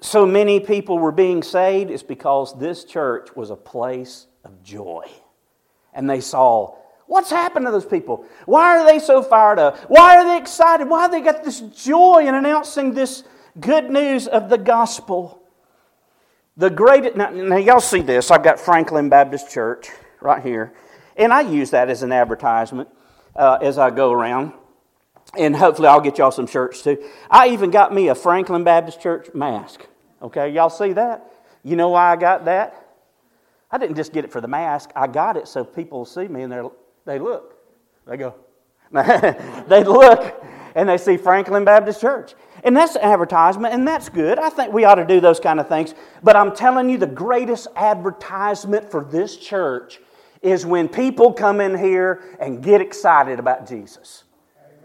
so 0.00 0.26
many 0.26 0.60
people 0.60 0.98
were 0.98 1.12
being 1.12 1.42
saved? 1.42 1.90
It's 1.90 2.02
because 2.02 2.58
this 2.58 2.84
church 2.84 3.34
was 3.36 3.50
a 3.50 3.56
place 3.56 4.26
of 4.44 4.62
joy. 4.62 5.06
And 5.92 6.08
they 6.08 6.20
saw 6.20 6.76
what's 7.06 7.30
happened 7.30 7.66
to 7.66 7.72
those 7.72 7.84
people. 7.84 8.24
Why 8.46 8.78
are 8.78 8.86
they 8.86 8.98
so 8.98 9.22
fired 9.22 9.58
up? 9.58 9.78
Why 9.88 10.16
are 10.16 10.24
they 10.24 10.38
excited? 10.38 10.88
Why 10.88 11.02
have 11.02 11.10
they 11.10 11.20
got 11.20 11.44
this 11.44 11.60
joy 11.60 12.24
in 12.26 12.34
announcing 12.34 12.94
this 12.94 13.24
good 13.58 13.90
news 13.90 14.26
of 14.26 14.48
the 14.48 14.58
gospel? 14.58 15.39
The 16.60 16.68
greatest, 16.68 17.16
now, 17.16 17.30
now, 17.30 17.56
y'all 17.56 17.80
see 17.80 18.02
this. 18.02 18.30
I've 18.30 18.42
got 18.42 18.60
Franklin 18.60 19.08
Baptist 19.08 19.50
Church 19.50 19.88
right 20.20 20.42
here. 20.42 20.74
And 21.16 21.32
I 21.32 21.40
use 21.40 21.70
that 21.70 21.88
as 21.88 22.02
an 22.02 22.12
advertisement 22.12 22.90
uh, 23.34 23.56
as 23.62 23.78
I 23.78 23.88
go 23.88 24.12
around. 24.12 24.52
And 25.38 25.56
hopefully 25.56 25.88
I'll 25.88 26.02
get 26.02 26.18
y'all 26.18 26.30
some 26.30 26.46
shirts 26.46 26.82
too. 26.82 27.02
I 27.30 27.48
even 27.48 27.70
got 27.70 27.94
me 27.94 28.08
a 28.08 28.14
Franklin 28.14 28.62
Baptist 28.62 29.00
Church 29.00 29.32
mask. 29.32 29.86
Okay, 30.20 30.50
y'all 30.50 30.68
see 30.68 30.92
that? 30.92 31.32
You 31.64 31.76
know 31.76 31.88
why 31.88 32.12
I 32.12 32.16
got 32.16 32.44
that? 32.44 32.88
I 33.70 33.78
didn't 33.78 33.96
just 33.96 34.12
get 34.12 34.26
it 34.26 34.30
for 34.30 34.42
the 34.42 34.48
mask. 34.48 34.90
I 34.94 35.06
got 35.06 35.38
it 35.38 35.48
so 35.48 35.64
people 35.64 36.04
see 36.04 36.28
me 36.28 36.42
and 36.42 36.52
they 36.52 36.60
they 37.06 37.18
look. 37.18 37.56
They 38.06 38.18
go. 38.18 38.34
they 38.92 39.82
look 39.82 40.44
and 40.74 40.90
they 40.90 40.98
see 40.98 41.16
Franklin 41.16 41.64
Baptist 41.64 42.02
Church. 42.02 42.34
And 42.62 42.76
that's 42.76 42.96
advertisement, 42.96 43.72
and 43.72 43.86
that's 43.86 44.08
good. 44.08 44.38
I 44.38 44.50
think 44.50 44.72
we 44.72 44.84
ought 44.84 44.96
to 44.96 45.06
do 45.06 45.20
those 45.20 45.40
kind 45.40 45.60
of 45.60 45.68
things. 45.68 45.94
But 46.22 46.36
I'm 46.36 46.54
telling 46.54 46.90
you, 46.90 46.98
the 46.98 47.06
greatest 47.06 47.68
advertisement 47.76 48.90
for 48.90 49.04
this 49.04 49.36
church 49.36 50.00
is 50.42 50.64
when 50.66 50.88
people 50.88 51.32
come 51.32 51.60
in 51.60 51.76
here 51.76 52.22
and 52.40 52.62
get 52.62 52.80
excited 52.80 53.38
about 53.38 53.68
Jesus. 53.68 54.24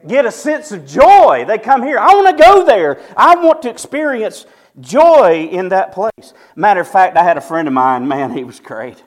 Get 0.07 0.25
a 0.25 0.31
sense 0.31 0.71
of 0.71 0.85
joy. 0.85 1.45
They 1.47 1.57
come 1.57 1.81
here. 1.81 1.97
I 1.97 2.13
want 2.13 2.37
to 2.37 2.43
go 2.43 2.65
there. 2.65 3.01
I 3.17 3.35
want 3.35 3.61
to 3.63 3.69
experience 3.69 4.45
joy 4.79 5.47
in 5.51 5.69
that 5.69 5.93
place. 5.93 6.33
Matter 6.55 6.81
of 6.81 6.87
fact, 6.87 7.17
I 7.17 7.23
had 7.23 7.37
a 7.37 7.41
friend 7.41 7.67
of 7.67 7.73
mine, 7.73 8.07
man, 8.07 8.31
he 8.31 8.43
was 8.43 8.59
great. 8.59 9.03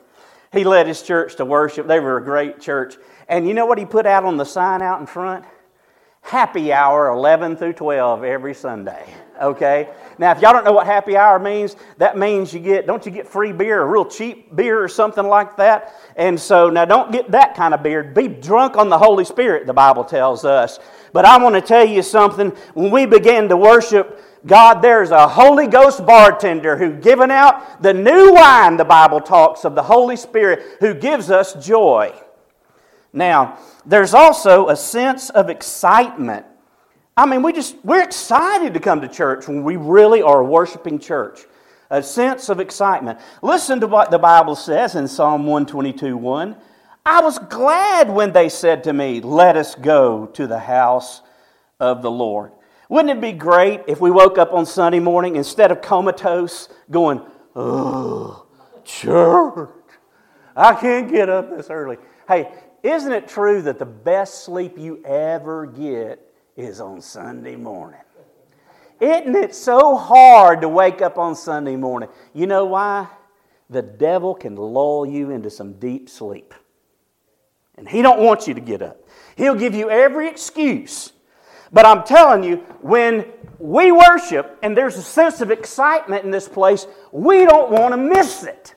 He 0.51 0.63
led 0.63 0.87
his 0.87 1.01
church 1.03 1.35
to 1.35 1.45
worship. 1.45 1.87
They 1.87 1.99
were 1.99 2.17
a 2.17 2.23
great 2.23 2.59
church. 2.59 2.97
And 3.27 3.47
you 3.47 3.53
know 3.53 3.67
what 3.67 3.77
he 3.77 3.85
put 3.85 4.05
out 4.05 4.25
on 4.25 4.37
the 4.37 4.45
sign 4.45 4.81
out 4.81 4.99
in 4.99 5.05
front? 5.05 5.45
Happy 6.29 6.71
hour 6.71 7.09
11 7.09 7.57
through 7.57 7.73
12 7.73 8.23
every 8.23 8.53
Sunday. 8.53 9.03
Okay? 9.41 9.89
Now, 10.19 10.31
if 10.31 10.41
y'all 10.41 10.53
don't 10.53 10.63
know 10.63 10.73
what 10.73 10.85
happy 10.85 11.17
hour 11.17 11.39
means, 11.39 11.75
that 11.97 12.19
means 12.19 12.53
you 12.53 12.59
get, 12.59 12.85
don't 12.85 13.03
you 13.03 13.11
get 13.11 13.27
free 13.27 13.51
beer, 13.51 13.83
real 13.83 14.05
cheap 14.05 14.55
beer 14.55 14.83
or 14.83 14.87
something 14.87 15.25
like 15.25 15.57
that? 15.57 15.95
And 16.15 16.39
so, 16.39 16.69
now 16.69 16.85
don't 16.85 17.11
get 17.11 17.31
that 17.31 17.55
kind 17.55 17.73
of 17.73 17.81
beer. 17.81 18.03
Be 18.03 18.27
drunk 18.27 18.77
on 18.77 18.89
the 18.89 18.97
Holy 18.97 19.25
Spirit, 19.25 19.65
the 19.65 19.73
Bible 19.73 20.03
tells 20.03 20.45
us. 20.45 20.77
But 21.13 21.25
I 21.25 21.41
want 21.41 21.55
to 21.55 21.61
tell 21.61 21.85
you 21.85 22.03
something. 22.03 22.49
When 22.75 22.91
we 22.91 23.07
begin 23.07 23.49
to 23.49 23.57
worship 23.57 24.23
God, 24.45 24.83
there's 24.83 25.09
a 25.09 25.27
Holy 25.27 25.65
Ghost 25.65 26.05
bartender 26.05 26.77
who 26.77 26.93
given 26.93 27.31
out 27.31 27.81
the 27.81 27.93
new 27.93 28.33
wine, 28.33 28.77
the 28.77 28.85
Bible 28.85 29.19
talks 29.19 29.65
of 29.65 29.73
the 29.73 29.83
Holy 29.83 30.15
Spirit, 30.15 30.77
who 30.79 30.93
gives 30.93 31.31
us 31.31 31.53
joy. 31.65 32.13
Now, 33.13 33.57
there's 33.85 34.13
also 34.13 34.69
a 34.69 34.75
sense 34.75 35.29
of 35.29 35.49
excitement. 35.49 36.45
I 37.17 37.25
mean, 37.25 37.41
we 37.41 37.53
just, 37.53 37.75
we're 37.83 38.03
excited 38.03 38.73
to 38.73 38.79
come 38.79 39.01
to 39.01 39.07
church 39.07 39.47
when 39.47 39.63
we 39.63 39.75
really 39.75 40.21
are 40.21 40.39
a 40.39 40.45
worshiping 40.45 40.99
church. 40.99 41.41
A 41.89 42.03
sense 42.03 42.49
of 42.49 42.59
excitement. 42.59 43.19
Listen 43.41 43.79
to 43.79 43.87
what 43.87 44.11
the 44.11 44.19
Bible 44.19 44.55
says 44.55 44.95
in 44.95 45.07
Psalm 45.07 45.45
122 45.45 46.15
1. 46.15 46.55
I 47.05 47.21
was 47.21 47.39
glad 47.39 48.09
when 48.09 48.31
they 48.31 48.47
said 48.47 48.83
to 48.83 48.93
me, 48.93 49.21
Let 49.21 49.57
us 49.57 49.73
go 49.73 50.27
to 50.27 50.45
the 50.45 50.59
house 50.59 51.23
of 51.79 52.03
the 52.03 52.11
Lord. 52.11 52.51
Wouldn't 52.89 53.17
it 53.17 53.21
be 53.21 53.31
great 53.31 53.81
if 53.87 53.99
we 53.99 54.11
woke 54.11 54.37
up 54.37 54.53
on 54.53 54.65
Sunday 54.67 54.99
morning 54.99 55.35
instead 55.35 55.71
of 55.71 55.81
comatose 55.81 56.69
going, 56.91 57.21
Oh, 57.55 58.45
church, 58.83 59.69
I 60.55 60.75
can't 60.75 61.11
get 61.11 61.27
up 61.27 61.49
this 61.49 61.71
early. 61.71 61.97
Hey, 62.27 62.51
isn't 62.83 63.11
it 63.11 63.27
true 63.27 63.61
that 63.63 63.79
the 63.79 63.85
best 63.85 64.43
sleep 64.43 64.77
you 64.77 65.03
ever 65.05 65.65
get 65.65 66.19
is 66.55 66.79
on 66.81 67.01
Sunday 67.01 67.55
morning? 67.55 68.01
Isn't 68.99 69.35
it 69.35 69.55
so 69.55 69.95
hard 69.95 70.61
to 70.61 70.69
wake 70.69 71.01
up 71.01 71.17
on 71.17 71.35
Sunday 71.35 71.75
morning? 71.75 72.09
You 72.33 72.47
know 72.47 72.65
why? 72.65 73.07
The 73.69 73.81
devil 73.81 74.35
can 74.35 74.55
lull 74.55 75.05
you 75.05 75.29
into 75.29 75.49
some 75.49 75.73
deep 75.73 76.09
sleep. 76.09 76.53
And 77.77 77.87
he 77.87 78.01
don't 78.01 78.19
want 78.19 78.47
you 78.47 78.53
to 78.55 78.61
get 78.61 78.81
up. 78.81 78.97
He'll 79.37 79.55
give 79.55 79.73
you 79.73 79.89
every 79.89 80.27
excuse. 80.27 81.13
But 81.71 81.85
I'm 81.85 82.03
telling 82.03 82.43
you, 82.43 82.57
when 82.81 83.25
we 83.57 83.91
worship 83.91 84.57
and 84.61 84.75
there's 84.75 84.97
a 84.97 85.03
sense 85.03 85.39
of 85.39 85.51
excitement 85.51 86.25
in 86.25 86.31
this 86.31 86.49
place, 86.49 86.87
we 87.11 87.45
don't 87.45 87.71
want 87.71 87.93
to 87.93 87.97
miss 87.97 88.43
it. 88.43 88.75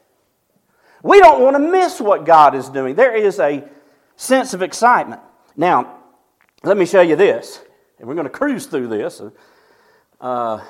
We 1.02 1.18
don't 1.18 1.40
want 1.40 1.56
to 1.56 1.60
miss 1.60 2.00
what 2.00 2.24
God 2.24 2.54
is 2.54 2.68
doing. 2.68 2.94
There 2.94 3.14
is 3.14 3.40
a 3.40 3.64
sense 4.16 4.54
of 4.54 4.62
excitement. 4.62 5.20
Now, 5.56 5.98
let 6.62 6.76
me 6.76 6.86
show 6.86 7.00
you 7.00 7.16
this, 7.16 7.60
and 7.98 8.08
we're 8.08 8.14
going 8.14 8.26
to 8.26 8.30
cruise 8.30 8.66
through 8.66 8.88
this. 8.88 9.20
Uh, 10.20 10.60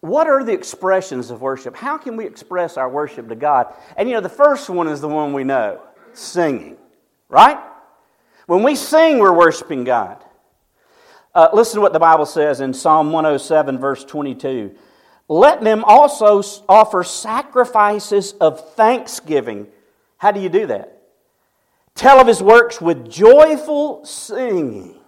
what 0.00 0.26
are 0.26 0.44
the 0.44 0.52
expressions 0.52 1.30
of 1.30 1.40
worship? 1.40 1.74
How 1.76 1.96
can 1.96 2.16
we 2.16 2.26
express 2.26 2.76
our 2.76 2.88
worship 2.88 3.28
to 3.28 3.34
God? 3.34 3.72
And 3.96 4.08
you 4.08 4.14
know, 4.14 4.20
the 4.20 4.28
first 4.28 4.68
one 4.68 4.88
is 4.88 5.00
the 5.00 5.08
one 5.08 5.32
we 5.32 5.44
know 5.44 5.80
singing, 6.12 6.76
right? 7.28 7.58
When 8.46 8.62
we 8.62 8.74
sing, 8.74 9.18
we're 9.18 9.32
worshiping 9.32 9.84
God. 9.84 10.22
Uh, 11.34 11.48
listen 11.52 11.76
to 11.76 11.80
what 11.80 11.92
the 11.92 11.98
Bible 11.98 12.26
says 12.26 12.60
in 12.60 12.74
Psalm 12.74 13.12
107, 13.12 13.78
verse 13.78 14.04
22. 14.04 14.74
Let 15.28 15.62
them 15.62 15.82
also 15.84 16.42
offer 16.68 17.02
sacrifices 17.02 18.32
of 18.34 18.74
thanksgiving. 18.74 19.68
How 20.18 20.32
do 20.32 20.40
you 20.40 20.48
do 20.48 20.66
that? 20.66 20.93
Tell 21.94 22.20
of 22.20 22.26
his 22.26 22.42
works 22.42 22.80
with 22.80 23.08
joyful 23.10 24.04
singing. 24.04 25.00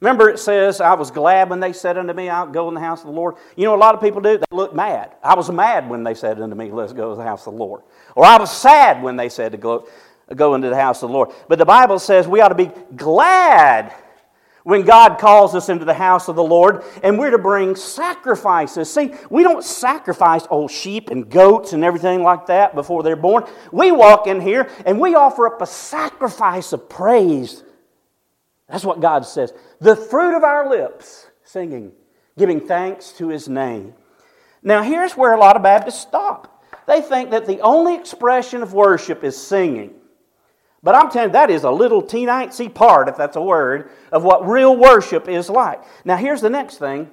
Remember, 0.00 0.28
it 0.28 0.38
says, 0.38 0.80
I 0.80 0.94
was 0.94 1.10
glad 1.10 1.50
when 1.50 1.58
they 1.58 1.72
said 1.72 1.98
unto 1.98 2.12
me, 2.12 2.28
I'll 2.28 2.46
go 2.46 2.68
in 2.68 2.74
the 2.74 2.80
house 2.80 3.00
of 3.00 3.06
the 3.06 3.12
Lord. 3.12 3.34
You 3.56 3.64
know, 3.64 3.74
a 3.74 3.76
lot 3.76 3.96
of 3.96 4.00
people 4.00 4.20
do, 4.20 4.38
they 4.38 4.44
look 4.52 4.72
mad. 4.72 5.16
I 5.24 5.34
was 5.34 5.50
mad 5.50 5.90
when 5.90 6.04
they 6.04 6.14
said 6.14 6.40
unto 6.40 6.54
me, 6.54 6.70
Let's 6.70 6.92
go 6.92 7.10
to 7.10 7.16
the 7.16 7.24
house 7.24 7.46
of 7.48 7.54
the 7.54 7.58
Lord. 7.58 7.82
Or 8.14 8.24
I 8.24 8.38
was 8.38 8.56
sad 8.56 9.02
when 9.02 9.16
they 9.16 9.28
said 9.28 9.52
to 9.52 9.58
go, 9.58 9.88
go 10.36 10.54
into 10.54 10.68
the 10.68 10.76
house 10.76 11.02
of 11.02 11.08
the 11.08 11.14
Lord. 11.14 11.30
But 11.48 11.58
the 11.58 11.66
Bible 11.66 11.98
says 11.98 12.28
we 12.28 12.40
ought 12.40 12.48
to 12.48 12.54
be 12.54 12.70
glad 12.94 13.92
when 14.68 14.82
God 14.82 15.16
calls 15.18 15.54
us 15.54 15.70
into 15.70 15.86
the 15.86 15.94
house 15.94 16.28
of 16.28 16.36
the 16.36 16.44
Lord 16.44 16.84
and 17.02 17.18
we're 17.18 17.30
to 17.30 17.38
bring 17.38 17.74
sacrifices. 17.74 18.92
See, 18.92 19.14
we 19.30 19.42
don't 19.42 19.64
sacrifice 19.64 20.46
old 20.50 20.70
sheep 20.70 21.08
and 21.08 21.30
goats 21.30 21.72
and 21.72 21.82
everything 21.82 22.22
like 22.22 22.44
that 22.48 22.74
before 22.74 23.02
they're 23.02 23.16
born. 23.16 23.44
We 23.72 23.92
walk 23.92 24.26
in 24.26 24.42
here 24.42 24.68
and 24.84 25.00
we 25.00 25.14
offer 25.14 25.46
up 25.46 25.62
a 25.62 25.66
sacrifice 25.66 26.74
of 26.74 26.86
praise. 26.86 27.62
That's 28.68 28.84
what 28.84 29.00
God 29.00 29.24
says. 29.24 29.54
The 29.80 29.96
fruit 29.96 30.36
of 30.36 30.44
our 30.44 30.68
lips, 30.68 31.28
singing, 31.44 31.92
giving 32.36 32.60
thanks 32.60 33.12
to 33.12 33.28
His 33.28 33.48
name. 33.48 33.94
Now, 34.62 34.82
here's 34.82 35.16
where 35.16 35.32
a 35.32 35.40
lot 35.40 35.56
of 35.56 35.62
Baptists 35.62 36.02
stop. 36.02 36.62
They 36.86 37.00
think 37.00 37.30
that 37.30 37.46
the 37.46 37.60
only 37.60 37.94
expression 37.94 38.62
of 38.62 38.74
worship 38.74 39.24
is 39.24 39.34
singing. 39.34 39.94
But 40.82 40.94
I'm 40.94 41.10
telling 41.10 41.30
you, 41.30 41.32
that 41.32 41.50
is 41.50 41.64
a 41.64 41.70
little 41.70 42.02
teensy 42.02 42.72
part, 42.72 43.08
if 43.08 43.16
that's 43.16 43.36
a 43.36 43.42
word, 43.42 43.90
of 44.12 44.22
what 44.22 44.46
real 44.46 44.76
worship 44.76 45.28
is 45.28 45.50
like. 45.50 45.82
Now, 46.04 46.16
here's 46.16 46.40
the 46.40 46.50
next 46.50 46.78
thing 46.78 47.10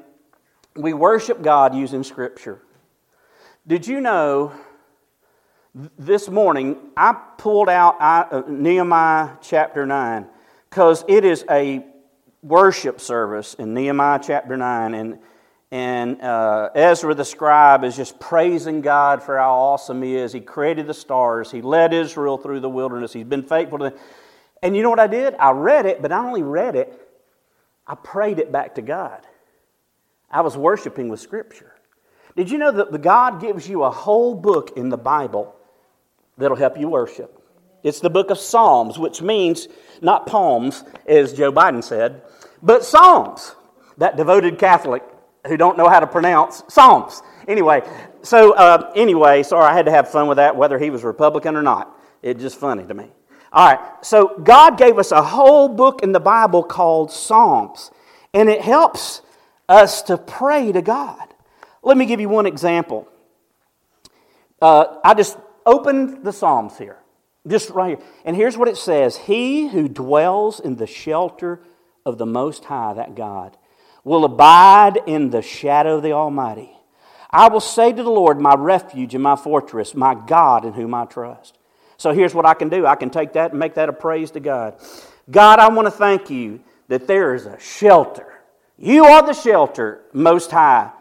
we 0.76 0.94
worship 0.94 1.42
God 1.42 1.74
using 1.74 2.04
Scripture. 2.04 2.62
Did 3.66 3.88
you 3.88 4.02
know 4.02 4.52
this 5.98 6.30
morning 6.30 6.78
I 6.96 7.14
pulled 7.38 7.70
out 7.70 7.98
uh, 8.00 8.44
Nehemiah 8.48 9.32
chapter 9.42 9.86
9 9.86 10.28
because 10.70 11.04
it 11.08 11.26
is 11.26 11.44
a 11.50 11.86
worship 12.42 13.02
service 13.02 13.56
in 13.56 13.74
Nehemiah 13.74 14.20
chapter 14.24 14.56
9. 14.56 14.94
And 14.94 15.20
and 15.72 16.22
uh, 16.22 16.70
Ezra 16.76 17.14
the 17.16 17.26
scribe 17.26 17.84
is 17.84 17.96
just 17.96 18.20
praising 18.20 18.82
God 18.82 19.24
for 19.24 19.38
how 19.38 19.54
awesome 19.54 20.02
He 20.02 20.16
is. 20.16 20.32
He 20.32 20.42
created 20.42 20.88
the 20.88 20.94
stars, 20.94 21.52
He 21.52 21.62
led 21.62 21.94
Israel 21.94 22.38
through 22.38 22.60
the 22.60 22.70
wilderness, 22.70 23.14
He's 23.14 23.26
been 23.26 23.44
faithful 23.44 23.80
to 23.80 23.84
them. 23.86 24.00
And 24.62 24.76
you 24.76 24.84
know 24.84 24.90
what 24.90 25.00
I 25.00 25.08
did? 25.08 25.36
I 25.36 25.52
read 25.52 25.86
it, 25.86 26.02
but 26.02 26.12
I 26.12 26.26
only 26.26 26.44
read 26.44 26.76
it, 26.76 26.94
I 27.86 27.96
prayed 27.96 28.40
it 28.40 28.52
back 28.52 28.76
to 28.76 28.82
God. 28.82 29.26
I 30.30 30.42
was 30.42 30.58
worshiping 30.58 31.10
with 31.10 31.20
Scripture. 31.20 31.74
Did 32.36 32.52
you 32.52 32.58
know 32.58 32.72
that 32.72 32.92
the 32.92 32.98
God 32.98 33.40
gives 33.40 33.70
you 33.70 33.84
a 33.84 33.92
whole 33.92 34.36
book 34.36 34.74
in 34.76 34.90
the 34.90 34.98
Bible 34.98 35.56
that'll 36.38 36.58
help 36.58 36.78
you 36.78 36.90
worship? 36.90 37.42
It's 37.84 38.00
the 38.00 38.10
book 38.10 38.32
of 38.32 38.40
Psalms, 38.40 38.98
which 38.98 39.22
means 39.22 39.68
not 40.02 40.26
poems, 40.26 40.84
as 41.08 41.34
Joe 41.34 41.52
Biden 41.52 41.84
said, 41.84 42.24
but 42.62 42.84
Psalms. 42.84 43.56
That 43.98 44.18
devoted 44.18 44.60
Catholic 44.60 45.04
who 45.48 45.58
don't 45.58 45.78
know 45.78 45.88
how 45.88 46.00
to 46.00 46.08
pronounce 46.08 46.64
Psalms. 46.68 47.22
Anyway, 47.48 47.82
so 48.22 48.54
uh, 48.54 48.92
anyway, 48.96 49.44
sorry, 49.44 49.66
I 49.66 49.74
had 49.74 49.86
to 49.86 49.92
have 49.92 50.10
fun 50.10 50.28
with 50.28 50.38
that, 50.38 50.56
whether 50.56 50.80
he 50.80 50.90
was 50.90 51.04
Republican 51.04 51.56
or 51.56 51.62
not. 51.62 51.98
It's 52.22 52.42
just 52.42 52.60
funny 52.60 52.86
to 52.86 52.94
me. 52.94 53.12
All 53.54 53.66
right, 53.66 53.80
so 54.02 54.38
God 54.40 54.78
gave 54.78 54.98
us 54.98 55.12
a 55.12 55.22
whole 55.22 55.70
book 55.70 56.02
in 56.04 56.12
the 56.12 56.20
Bible 56.20 56.64
called 56.64 57.12
Psalms, 57.12 57.92
and 58.34 58.50
it 58.50 58.62
helps 58.62 59.22
us 59.70 60.02
to 60.04 60.18
pray 60.18 60.72
to 60.72 60.82
God. 60.82 61.34
Let 61.82 61.98
me 61.98 62.06
give 62.06 62.20
you 62.20 62.30
one 62.30 62.46
example. 62.48 63.08
Uh, 64.62 64.98
I 65.04 65.14
just 65.14 65.38
opened 65.66 66.24
the 66.26 66.34
Psalms 66.34 66.78
here, 66.78 66.98
just 67.48 67.70
right 67.70 67.98
here. 67.98 68.08
And 68.26 68.36
here's 68.36 68.58
what 68.58 68.68
it 68.68 68.78
says 68.78 69.16
He 69.18 69.68
who 69.68 69.88
dwells 69.88 70.60
in 70.60 70.76
the 70.76 70.88
shelter 70.88 71.62
of 72.06 72.18
the 72.18 72.26
Most 72.26 72.66
High, 72.66 72.94
that 72.94 73.16
God, 73.16 73.58
will 74.06 74.24
abide 74.24 75.02
in 75.08 75.32
the 75.32 75.42
shadow 75.42 75.98
of 75.98 76.04
the 76.04 76.14
Almighty. 76.14 76.72
I 77.30 77.50
will 77.50 77.60
say 77.60 77.92
to 77.92 78.04
the 78.04 78.10
Lord, 78.10 78.40
my 78.40 78.56
refuge 78.56 79.14
and 79.14 79.24
my 79.24 79.36
fortress, 79.36 79.94
my 79.94 80.16
God 80.16 80.64
in 80.64 80.72
whom 80.72 80.94
I 80.94 81.04
trust. 81.04 81.58
So 81.98 82.14
here's 82.14 82.34
what 82.34 82.46
I 82.46 82.54
can 82.54 82.70
do 82.70 82.86
I 82.86 82.96
can 82.96 83.10
take 83.10 83.34
that 83.34 83.52
and 83.52 83.60
make 83.60 83.74
that 83.74 83.90
a 83.90 83.94
praise 83.94 84.32
to 84.32 84.40
God. 84.40 84.76
God, 85.30 85.60
I 85.60 85.68
want 85.70 85.88
to 85.88 85.92
thank 85.92 86.30
you 86.30 86.62
that 86.88 87.08
there 87.08 87.34
is 87.36 87.46
a 87.46 87.60
shelter. 87.60 88.32
You 88.78 89.06
are 89.06 89.26
the 89.26 89.34
shelter, 89.34 90.04
Most 90.14 90.52
High. 90.52 90.92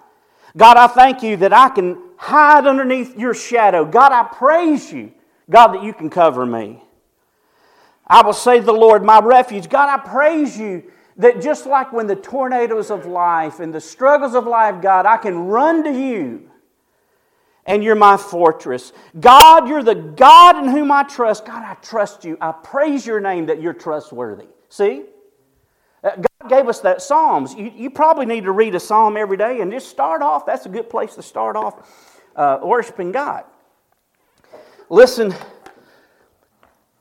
God, 0.56 0.76
I 0.76 0.87
thank 0.87 1.23
you 1.23 1.37
that 1.38 1.52
I 1.52 1.68
can 1.68 1.99
hide 2.16 2.66
underneath 2.66 3.18
your 3.18 3.34
shadow. 3.34 3.84
God, 3.84 4.12
I 4.12 4.23
praise 4.23 4.90
you, 4.90 5.12
God, 5.50 5.75
that 5.75 5.82
you 5.82 5.92
can 5.92 6.08
cover 6.08 6.46
me. 6.46 6.82
I 8.07 8.22
will 8.22 8.33
say 8.33 8.61
to 8.61 8.64
the 8.64 8.72
Lord, 8.72 9.05
my 9.05 9.20
refuge. 9.20 9.68
God, 9.68 9.88
I 9.88 10.02
praise 10.02 10.59
you 10.59 10.85
that 11.16 11.40
just 11.40 11.66
like 11.66 11.92
when 11.92 12.07
the 12.07 12.16
tornadoes 12.16 12.90
of 12.90 13.07
life 13.07 13.61
and 13.61 13.72
the 13.72 13.81
struggles 13.81 14.35
of 14.35 14.46
life, 14.46 14.83
God, 14.83 15.07
I 15.07 15.16
can 15.16 15.46
run 15.46 15.85
to 15.85 15.92
you 15.92 16.50
and 17.66 17.83
you're 17.83 17.94
my 17.94 18.16
fortress. 18.16 18.92
God, 19.18 19.68
you're 19.68 19.83
the 19.83 19.94
God 19.94 20.59
in 20.59 20.68
whom 20.68 20.90
I 20.90 21.05
trust. 21.05 21.46
God, 21.46 21.62
I 21.62 21.74
trust 21.74 22.24
you. 22.24 22.37
I 22.40 22.53
praise 22.53 23.07
your 23.07 23.20
name 23.20 23.46
that 23.46 23.61
you're 23.61 23.72
trustworthy. 23.72 24.46
See? 24.68 25.05
Uh, 26.03 26.16
God 26.16 26.50
gave 26.50 26.68
us 26.68 26.81
that 26.81 27.00
Psalms. 27.00 27.55
You, 27.55 27.72
you 27.74 27.90
probably 27.90 28.27
need 28.27 28.44
to 28.44 28.53
read 28.53 28.74
a 28.74 28.81
Psalm 28.81 29.16
every 29.16 29.37
day 29.37 29.61
and 29.61 29.72
just 29.72 29.88
start 29.88 30.20
off. 30.20 30.44
That's 30.44 30.66
a 30.66 30.68
good 30.68 30.90
place 30.90 31.14
to 31.14 31.22
start 31.22 31.57
off 31.57 32.12
uh, 32.37 32.59
worshiping 32.62 33.12
God. 33.12 33.44
Listen, 34.90 35.35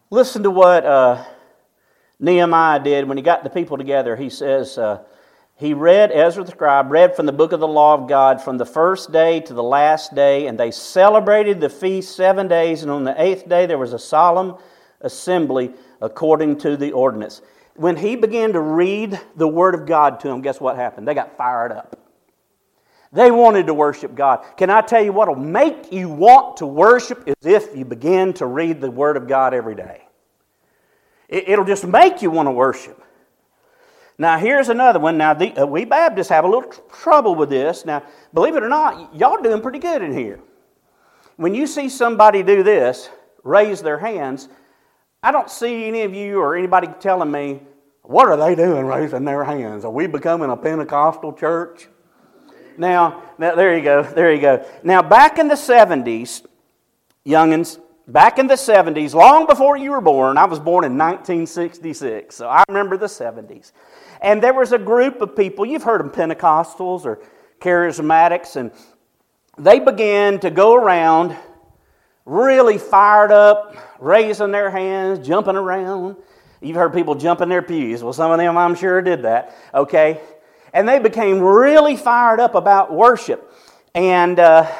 listen 0.09 0.43
to 0.43 0.51
what 0.51 0.85
uh, 0.85 1.25
Nehemiah 2.19 2.79
did 2.79 3.07
when 3.07 3.17
he 3.17 3.23
got 3.23 3.43
the 3.43 3.49
people 3.49 3.77
together. 3.77 4.15
He 4.15 4.29
says, 4.29 4.77
uh, 4.77 5.03
he 5.55 5.73
read, 5.73 6.11
Ezra 6.11 6.43
the 6.43 6.51
scribe 6.51 6.91
read 6.91 7.15
from 7.15 7.25
the 7.25 7.31
book 7.31 7.51
of 7.51 7.59
the 7.59 7.67
law 7.67 7.93
of 7.93 8.07
God 8.07 8.41
from 8.41 8.57
the 8.57 8.65
first 8.65 9.11
day 9.11 9.39
to 9.41 9.53
the 9.53 9.63
last 9.63 10.15
day, 10.15 10.47
and 10.47 10.59
they 10.59 10.71
celebrated 10.71 11.61
the 11.61 11.69
feast 11.69 12.15
seven 12.15 12.47
days, 12.47 12.81
and 12.81 12.91
on 12.91 13.03
the 13.03 13.21
eighth 13.21 13.47
day 13.47 13.65
there 13.65 13.77
was 13.77 13.93
a 13.93 13.99
solemn 13.99 14.55
assembly 15.01 15.71
according 16.01 16.57
to 16.59 16.75
the 16.75 16.91
ordinance. 16.91 17.41
When 17.75 17.95
he 17.97 18.15
began 18.15 18.53
to 18.53 18.59
read 18.59 19.19
the 19.35 19.47
word 19.47 19.75
of 19.75 19.85
God 19.85 20.19
to 20.21 20.27
them, 20.27 20.41
guess 20.41 20.59
what 20.59 20.75
happened? 20.75 21.07
They 21.07 21.13
got 21.13 21.37
fired 21.37 21.71
up. 21.71 21.99
They 23.11 23.29
wanted 23.29 23.67
to 23.67 23.73
worship 23.73 24.15
God. 24.15 24.43
Can 24.57 24.69
I 24.71 24.81
tell 24.81 25.03
you 25.03 25.13
what 25.13 25.27
will 25.27 25.35
make 25.35 25.91
you 25.91 26.09
want 26.09 26.57
to 26.57 26.65
worship 26.65 27.27
is 27.27 27.35
if 27.43 27.75
you 27.77 27.85
begin 27.85 28.33
to 28.33 28.47
read 28.47 28.81
the 28.81 28.89
Word 28.89 29.17
of 29.17 29.27
God 29.27 29.53
every 29.53 29.75
day. 29.75 30.02
It'll 31.33 31.65
just 31.65 31.85
make 31.85 32.21
you 32.21 32.29
want 32.29 32.45
to 32.47 32.51
worship. 32.51 33.03
Now, 34.19 34.37
here's 34.37 34.69
another 34.69 34.99
one. 34.99 35.17
Now, 35.17 35.33
the, 35.33 35.63
uh, 35.63 35.65
we 35.65 35.85
Baptists 35.85 36.29
have 36.29 36.45
a 36.45 36.47
little 36.47 36.69
tr- 36.69 36.81
trouble 37.01 37.33
with 37.33 37.49
this. 37.49 37.85
Now, 37.85 38.03
believe 38.33 38.55
it 38.55 38.61
or 38.61 38.69
not, 38.69 39.15
y'all 39.15 39.41
doing 39.41 39.59
pretty 39.59 39.79
good 39.79 40.03
in 40.03 40.15
here. 40.15 40.39
When 41.37 41.55
you 41.55 41.65
see 41.65 41.89
somebody 41.89 42.43
do 42.43 42.61
this, 42.61 43.09
raise 43.43 43.81
their 43.81 43.97
hands, 43.97 44.47
I 45.23 45.31
don't 45.31 45.49
see 45.49 45.87
any 45.87 46.03
of 46.03 46.13
you 46.13 46.39
or 46.39 46.55
anybody 46.55 46.87
telling 46.99 47.31
me, 47.31 47.61
what 48.03 48.27
are 48.27 48.37
they 48.37 48.53
doing 48.53 48.85
raising 48.85 49.25
their 49.25 49.43
hands? 49.43 49.85
Are 49.85 49.91
we 49.91 50.05
becoming 50.05 50.51
a 50.51 50.57
Pentecostal 50.57 51.33
church? 51.33 51.87
Now, 52.77 53.23
now 53.39 53.55
there 53.55 53.75
you 53.75 53.83
go, 53.83 54.03
there 54.03 54.31
you 54.31 54.41
go. 54.41 54.63
Now, 54.83 55.01
back 55.01 55.39
in 55.39 55.47
the 55.47 55.55
70s, 55.55 56.45
youngins, 57.25 57.79
back 58.07 58.39
in 58.39 58.47
the 58.47 58.55
70s, 58.55 59.13
long 59.13 59.45
before 59.45 59.77
you 59.77 59.91
were 59.91 60.01
born, 60.01 60.37
I 60.37 60.45
was 60.45 60.59
born 60.59 60.83
in 60.85 60.97
1966, 60.97 62.35
so 62.35 62.47
I 62.47 62.63
remember 62.67 62.97
the 62.97 63.07
70s. 63.07 63.71
And 64.21 64.41
there 64.41 64.53
was 64.53 64.71
a 64.71 64.77
group 64.77 65.21
of 65.21 65.35
people, 65.35 65.65
you've 65.65 65.83
heard 65.83 66.01
of 66.01 66.11
Pentecostals 66.11 67.05
or 67.05 67.19
charismatics, 67.59 68.55
and 68.55 68.71
they 69.57 69.79
began 69.79 70.39
to 70.39 70.49
go 70.49 70.75
around 70.75 71.35
really 72.25 72.77
fired 72.77 73.31
up, 73.31 73.75
raising 73.99 74.51
their 74.51 74.69
hands, 74.69 75.25
jumping 75.25 75.55
around. 75.55 76.15
You've 76.61 76.77
heard 76.77 76.93
people 76.93 77.15
jumping 77.15 77.49
their 77.49 77.61
pews. 77.61 78.03
Well, 78.03 78.13
some 78.13 78.31
of 78.31 78.37
them, 78.37 78.57
I'm 78.57 78.75
sure, 78.75 79.01
did 79.01 79.23
that, 79.23 79.55
okay? 79.73 80.21
And 80.73 80.87
they 80.87 80.99
became 80.99 81.39
really 81.39 81.97
fired 81.97 82.39
up 82.39 82.55
about 82.55 82.93
worship. 82.93 83.51
And, 83.93 84.39
uh, 84.39 84.71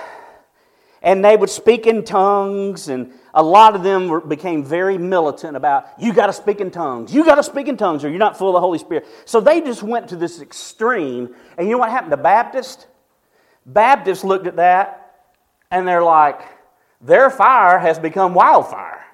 and 1.03 1.23
they 1.23 1.35
would 1.35 1.49
speak 1.49 1.85
in 1.85 2.05
tongues, 2.05 2.87
and 2.87 3.11
a 3.33 3.43
lot 3.43 3.75
of 3.75 3.83
them 3.83 4.07
were, 4.07 4.21
became 4.21 4.63
very 4.63 4.97
militant 4.97 5.57
about, 5.57 5.85
you 5.99 6.13
got 6.13 6.27
to 6.27 6.33
speak 6.33 6.61
in 6.61 6.71
tongues, 6.71 7.13
you 7.13 7.25
got 7.25 7.35
to 7.35 7.43
speak 7.43 7.67
in 7.67 7.75
tongues, 7.75 8.05
or 8.05 8.09
you're 8.09 8.19
not 8.19 8.37
full 8.37 8.47
of 8.47 8.53
the 8.53 8.61
Holy 8.61 8.79
Spirit. 8.79 9.05
So 9.25 9.41
they 9.41 9.59
just 9.59 9.83
went 9.83 10.07
to 10.09 10.15
this 10.15 10.39
extreme. 10.39 11.35
And 11.57 11.67
you 11.67 11.73
know 11.73 11.79
what 11.79 11.89
happened 11.89 12.11
to 12.11 12.17
Baptists? 12.17 12.87
Baptists 13.65 14.23
looked 14.23 14.47
at 14.47 14.55
that, 14.55 15.25
and 15.69 15.85
they're 15.85 16.03
like, 16.03 16.39
their 17.01 17.29
fire 17.29 17.79
has 17.79 17.99
become 17.99 18.33
wildfire. 18.33 19.05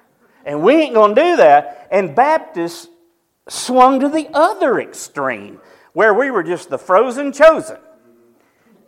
And 0.44 0.62
we 0.62 0.74
ain't 0.76 0.94
going 0.94 1.16
to 1.16 1.20
do 1.20 1.36
that. 1.36 1.88
And 1.90 2.14
Baptists 2.14 2.88
swung 3.48 3.98
to 3.98 4.08
the 4.08 4.28
other 4.32 4.78
extreme, 4.78 5.60
where 5.92 6.14
we 6.14 6.30
were 6.30 6.44
just 6.44 6.70
the 6.70 6.78
frozen 6.78 7.32
chosen 7.32 7.78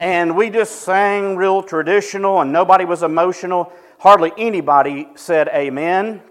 and 0.03 0.37
we 0.37 0.51
just 0.51 0.83
sang 0.83 1.37
real 1.37 1.63
traditional 1.63 2.41
and 2.41 2.53
nobody 2.53 2.85
was 2.85 3.05
emotional. 3.05 3.73
Hardly 4.01 4.33
anybody 4.37 5.07
said 5.15 5.47
amen. 5.55 6.23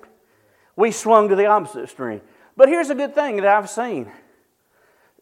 We 0.75 0.91
swung 0.91 1.29
to 1.29 1.37
the 1.37 1.45
opposite 1.45 1.83
extreme. 1.83 2.19
But 2.57 2.67
here's 2.67 2.89
a 2.89 2.95
good 2.95 3.15
thing 3.15 3.37
that 3.37 3.47
I've 3.47 3.69
seen. 3.69 4.11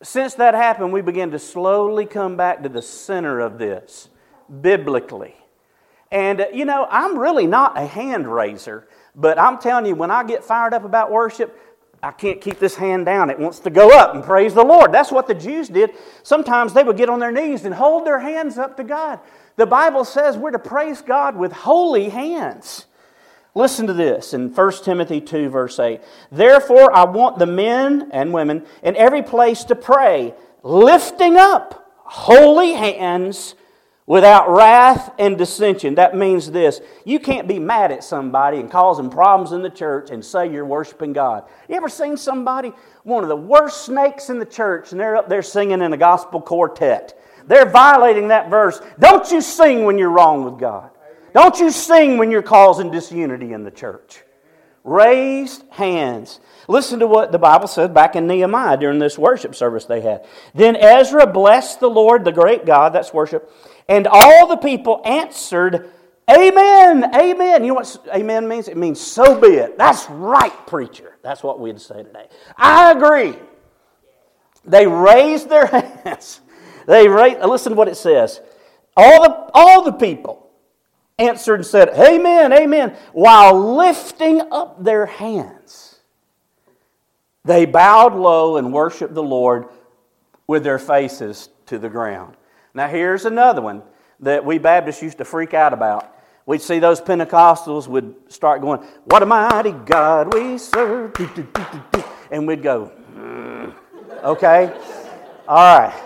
Since 0.02 0.34
that 0.36 0.56
happened, 0.56 0.92
we 0.92 1.02
began 1.02 1.30
to 1.30 1.38
slowly 1.38 2.08
come 2.08 2.38
back 2.38 2.64
to 2.64 2.70
the 2.70 2.82
center 2.82 3.40
of 3.40 3.60
this 3.60 4.10
biblically. 4.62 5.36
And, 6.12 6.42
uh, 6.42 6.46
you 6.52 6.66
know, 6.66 6.88
I'm 6.90 7.20
really 7.20 7.46
not 7.46 7.78
a 7.78 7.86
hand 7.86 8.34
raiser, 8.34 8.88
but 9.14 9.38
I'm 9.38 9.60
telling 9.60 9.86
you, 9.86 9.94
when 9.94 10.10
I 10.10 10.24
get 10.24 10.44
fired 10.44 10.74
up 10.74 10.86
about 10.86 11.12
worship, 11.12 11.56
I 12.02 12.12
can't 12.12 12.40
keep 12.40 12.60
this 12.60 12.76
hand 12.76 13.06
down. 13.06 13.30
It 13.30 13.40
wants 13.40 13.60
to 13.60 13.70
go 13.70 13.90
up 13.98 14.16
and 14.16 14.24
praise 14.24 14.54
the 14.54 14.64
Lord. 14.64 14.94
That's 14.94 15.12
what 15.12 15.28
the 15.28 15.34
Jews 15.34 15.68
did. 15.68 15.92
Sometimes 16.24 16.74
they 16.74 16.84
would 16.84 16.98
get 16.98 17.10
on 17.10 17.20
their 17.20 17.32
knees 17.32 17.66
and 17.66 17.76
hold 17.76 18.06
their 18.06 18.20
hands 18.20 18.58
up 18.58 18.78
to 18.78 18.84
God. 18.84 19.20
The 19.58 19.66
Bible 19.66 20.06
says 20.06 20.38
we're 20.38 20.52
to 20.52 20.60
praise 20.60 21.02
God 21.02 21.36
with 21.36 21.52
holy 21.52 22.10
hands. 22.10 22.86
Listen 23.56 23.88
to 23.88 23.94
this 23.94 24.34
in 24.34 24.54
1 24.54 24.72
Timothy 24.84 25.20
2, 25.20 25.50
verse 25.50 25.80
8. 25.80 26.00
Therefore, 26.32 26.96
I 26.96 27.04
want 27.04 27.40
the 27.40 27.46
men 27.46 28.10
and 28.14 28.32
women 28.32 28.66
in 28.84 28.96
every 28.96 29.24
place 29.24 29.66
to 29.66 29.76
pray, 29.76 30.34
lifting 30.64 31.36
up 31.36 31.92
holy 31.98 32.74
hands 32.74 33.56
without 34.10 34.50
wrath 34.50 35.13
and 35.19 35.38
dissension. 35.38 35.93
That 35.95 36.17
means 36.17 36.50
this 36.50 36.82
you 37.06 37.19
can't 37.19 37.48
be 37.48 37.60
mad 37.60 37.91
at 37.91 38.04
somebody 38.04 38.58
and 38.58 38.69
causing 38.69 39.10
problems 39.10 39.52
in 39.54 39.62
the 39.62 39.69
church 39.69 40.10
and 40.10 40.26
say 40.26 40.52
you're 40.52 40.65
worshiping 40.65 41.13
God. 41.13 41.45
You 41.69 41.76
ever 41.76 41.88
seen 41.88 42.17
somebody, 42.17 42.74
one 43.04 43.24
of 43.24 43.30
the 43.30 43.36
worst 43.36 43.86
snakes 43.86 44.32
in 44.32 44.39
the 44.39 44.45
church, 44.45 44.91
and 44.91 45.00
they're 45.00 45.15
up 45.15 45.30
there 45.30 45.43
singing 45.43 45.82
in 45.82 45.93
a 45.93 45.98
gospel 45.98 46.41
quartet? 46.41 47.17
They're 47.45 47.69
violating 47.69 48.30
that 48.30 48.50
verse. 48.50 48.82
Don't 49.00 49.32
you 49.32 49.41
sing 49.41 49.86
when 49.86 50.00
you're 50.00 50.10
wrong 50.10 50.43
with 50.43 50.60
God. 50.60 50.89
Don't 51.34 51.60
you 51.60 51.69
sing 51.69 52.17
when 52.17 52.32
you're 52.32 52.41
causing 52.41 52.89
disunity 52.89 53.54
in 53.54 53.63
the 53.63 53.72
church. 53.72 54.24
Raised 54.84 55.63
hands. 55.69 56.39
Listen 56.67 57.00
to 57.00 57.08
what 57.08 57.32
the 57.32 57.38
Bible 57.38 57.67
said 57.67 57.93
back 57.93 58.15
in 58.15 58.26
Nehemiah 58.26 58.78
during 58.78 58.98
this 58.98 59.19
worship 59.19 59.54
service 59.54 59.86
they 59.86 60.02
had. 60.02 60.26
Then 60.56 60.76
Ezra 60.76 61.28
blessed 61.28 61.80
the 61.80 61.89
Lord, 61.89 62.26
the 62.26 62.32
great 62.32 62.65
God, 62.65 62.93
that's 62.93 63.13
worship, 63.13 63.52
and 63.89 64.08
all 64.08 64.47
the 64.47 64.58
people 64.58 65.02
answered, 65.04 65.89
Amen, 66.30 67.04
amen. 67.15 67.63
You 67.63 67.69
know 67.69 67.73
what 67.73 68.08
amen 68.13 68.47
means? 68.47 68.67
It 68.67 68.78
means 68.78 69.02
so 69.02 69.41
be 69.41 69.47
it. 69.47 69.80
That's 69.80 70.08
right, 70.12 70.54
preacher. 70.67 71.17
That's 71.23 71.41
what 71.41 71.60
we'd 71.60 71.82
say 71.82 72.04
today. 72.04 72.28
I 72.56 72.91
agree. 72.91 73.34
They 74.63 74.86
raised 74.86 75.49
their 75.49 75.65
hands. 76.04 76.41
They 76.86 77.08
raised, 77.08 77.39
listen 77.39 77.71
to 77.71 77.75
what 77.75 77.88
it 77.88 77.97
says. 77.97 78.41
All 78.95 79.23
the, 79.23 79.49
all 79.56 79.82
the 79.82 79.93
people 79.93 80.52
answered 81.17 81.56
and 81.56 81.65
said, 81.65 81.89
Amen, 81.89 82.54
amen, 82.54 82.95
while 83.12 83.75
lifting 83.75 84.41
up 84.52 84.84
their 84.84 85.08
hands. 85.08 85.99
They 87.43 87.65
bowed 87.65 88.13
low 88.13 88.58
and 88.58 88.71
worshiped 88.71 89.15
the 89.15 89.23
Lord 89.23 89.65
with 90.45 90.63
their 90.63 90.78
faces 90.78 91.49
to 91.65 91.80
the 91.80 91.89
ground. 91.89 92.36
Now, 92.80 92.88
here's 92.88 93.26
another 93.26 93.62
one 93.62 93.84
that 94.22 94.46
we 94.46 94.58
Baptists 94.58 95.02
used 95.02 95.18
to 95.18 95.26
freak 95.26 95.54
out 95.54 95.74
about. 95.74 96.15
We'd 96.46 96.62
see 96.62 96.80
those 96.80 97.02
Pentecostals 97.02 97.89
would 97.89 98.15
start 98.30 98.62
going, 98.62 98.80
What 99.04 99.22
a 99.22 99.26
mighty 99.26 99.74
God 99.74 100.34
we 100.34 100.58
serve. 100.58 101.13
And 102.32 102.48
we'd 102.48 102.63
go, 102.63 102.89
mm. 103.13 103.76
Okay? 104.24 104.74
All 105.46 105.78
right. 105.78 106.04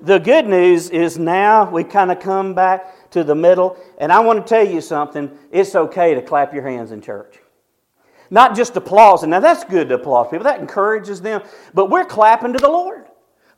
The 0.00 0.18
good 0.18 0.46
news 0.46 0.88
is 0.88 1.18
now 1.18 1.68
we 1.68 1.84
kind 1.84 2.10
of 2.10 2.18
come 2.18 2.54
back 2.54 3.10
to 3.10 3.22
the 3.22 3.34
middle. 3.34 3.76
And 3.98 4.10
I 4.10 4.20
want 4.20 4.38
to 4.38 4.48
tell 4.48 4.66
you 4.66 4.80
something. 4.80 5.30
It's 5.52 5.74
okay 5.74 6.14
to 6.14 6.22
clap 6.22 6.54
your 6.54 6.66
hands 6.66 6.92
in 6.92 7.02
church. 7.02 7.40
Not 8.30 8.56
just 8.56 8.74
applause. 8.74 9.22
And 9.22 9.32
now 9.32 9.40
that's 9.40 9.64
good 9.64 9.90
to 9.90 9.96
applaud 9.96 10.30
people, 10.30 10.44
that 10.44 10.60
encourages 10.60 11.20
them. 11.20 11.42
But 11.74 11.90
we're 11.90 12.06
clapping 12.06 12.54
to 12.54 12.58
the 12.58 12.70
Lord. 12.70 13.05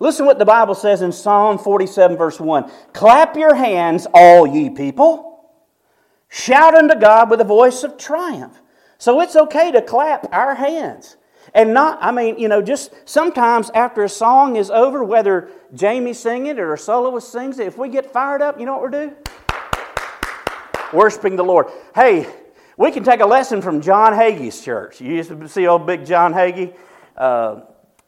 Listen 0.01 0.27
what 0.27 0.39
the 0.39 0.45
Bible 0.45 0.75
says 0.75 1.03
in 1.03 1.11
Psalm 1.11 1.59
47, 1.59 2.17
verse 2.17 2.39
1. 2.39 2.71
Clap 2.93 3.37
your 3.37 3.55
hands, 3.55 4.07
all 4.15 4.47
ye 4.47 4.71
people. 4.71 5.51
Shout 6.29 6.75
unto 6.75 6.95
God 6.95 7.31
with 7.31 7.41
a 7.41 7.45
voice 7.45 7.83
of 7.83 7.97
triumph. 7.97 8.61
So 8.99 9.21
it's 9.21 9.35
okay 9.35 9.73
to 9.73 9.83
clap 9.83 10.33
our 10.33 10.55
hands. 10.55 11.17
And 11.55 11.73
not, 11.73 11.99
I 12.01 12.11
mean, 12.11 12.39
you 12.39 12.49
know, 12.49 12.61
just 12.61 12.93
sometimes 13.05 13.71
after 13.71 14.05
a 14.05 14.09
song 14.09 14.57
is 14.57 14.71
over, 14.71 15.03
whether 15.03 15.49
Jamie's 15.75 16.19
singing 16.19 16.47
it 16.47 16.59
or 16.59 16.75
a 16.75 16.79
soloist 16.79 17.33
sings 17.33 17.59
it, 17.59 17.67
if 17.67 17.79
we 17.79 17.89
get 17.89 18.13
fired 18.13 18.43
up, 18.43 18.61
you 18.61 18.67
know 18.67 18.77
what 18.77 18.93
we 18.93 18.99
do? 18.99 19.17
Worshiping 20.93 21.37
the 21.37 21.45
Lord. 21.45 21.67
Hey, 21.95 22.27
we 22.77 22.91
can 22.91 23.03
take 23.03 23.21
a 23.21 23.27
lesson 23.27 23.63
from 23.63 23.81
John 23.81 24.13
Hagee's 24.13 24.61
church. 24.61 25.01
You 25.01 25.15
used 25.15 25.31
to 25.31 25.49
see 25.49 25.67
old 25.67 25.87
big 25.87 26.05
John 26.05 26.33
Hagee. 26.33 26.75
Uh, 27.17 27.63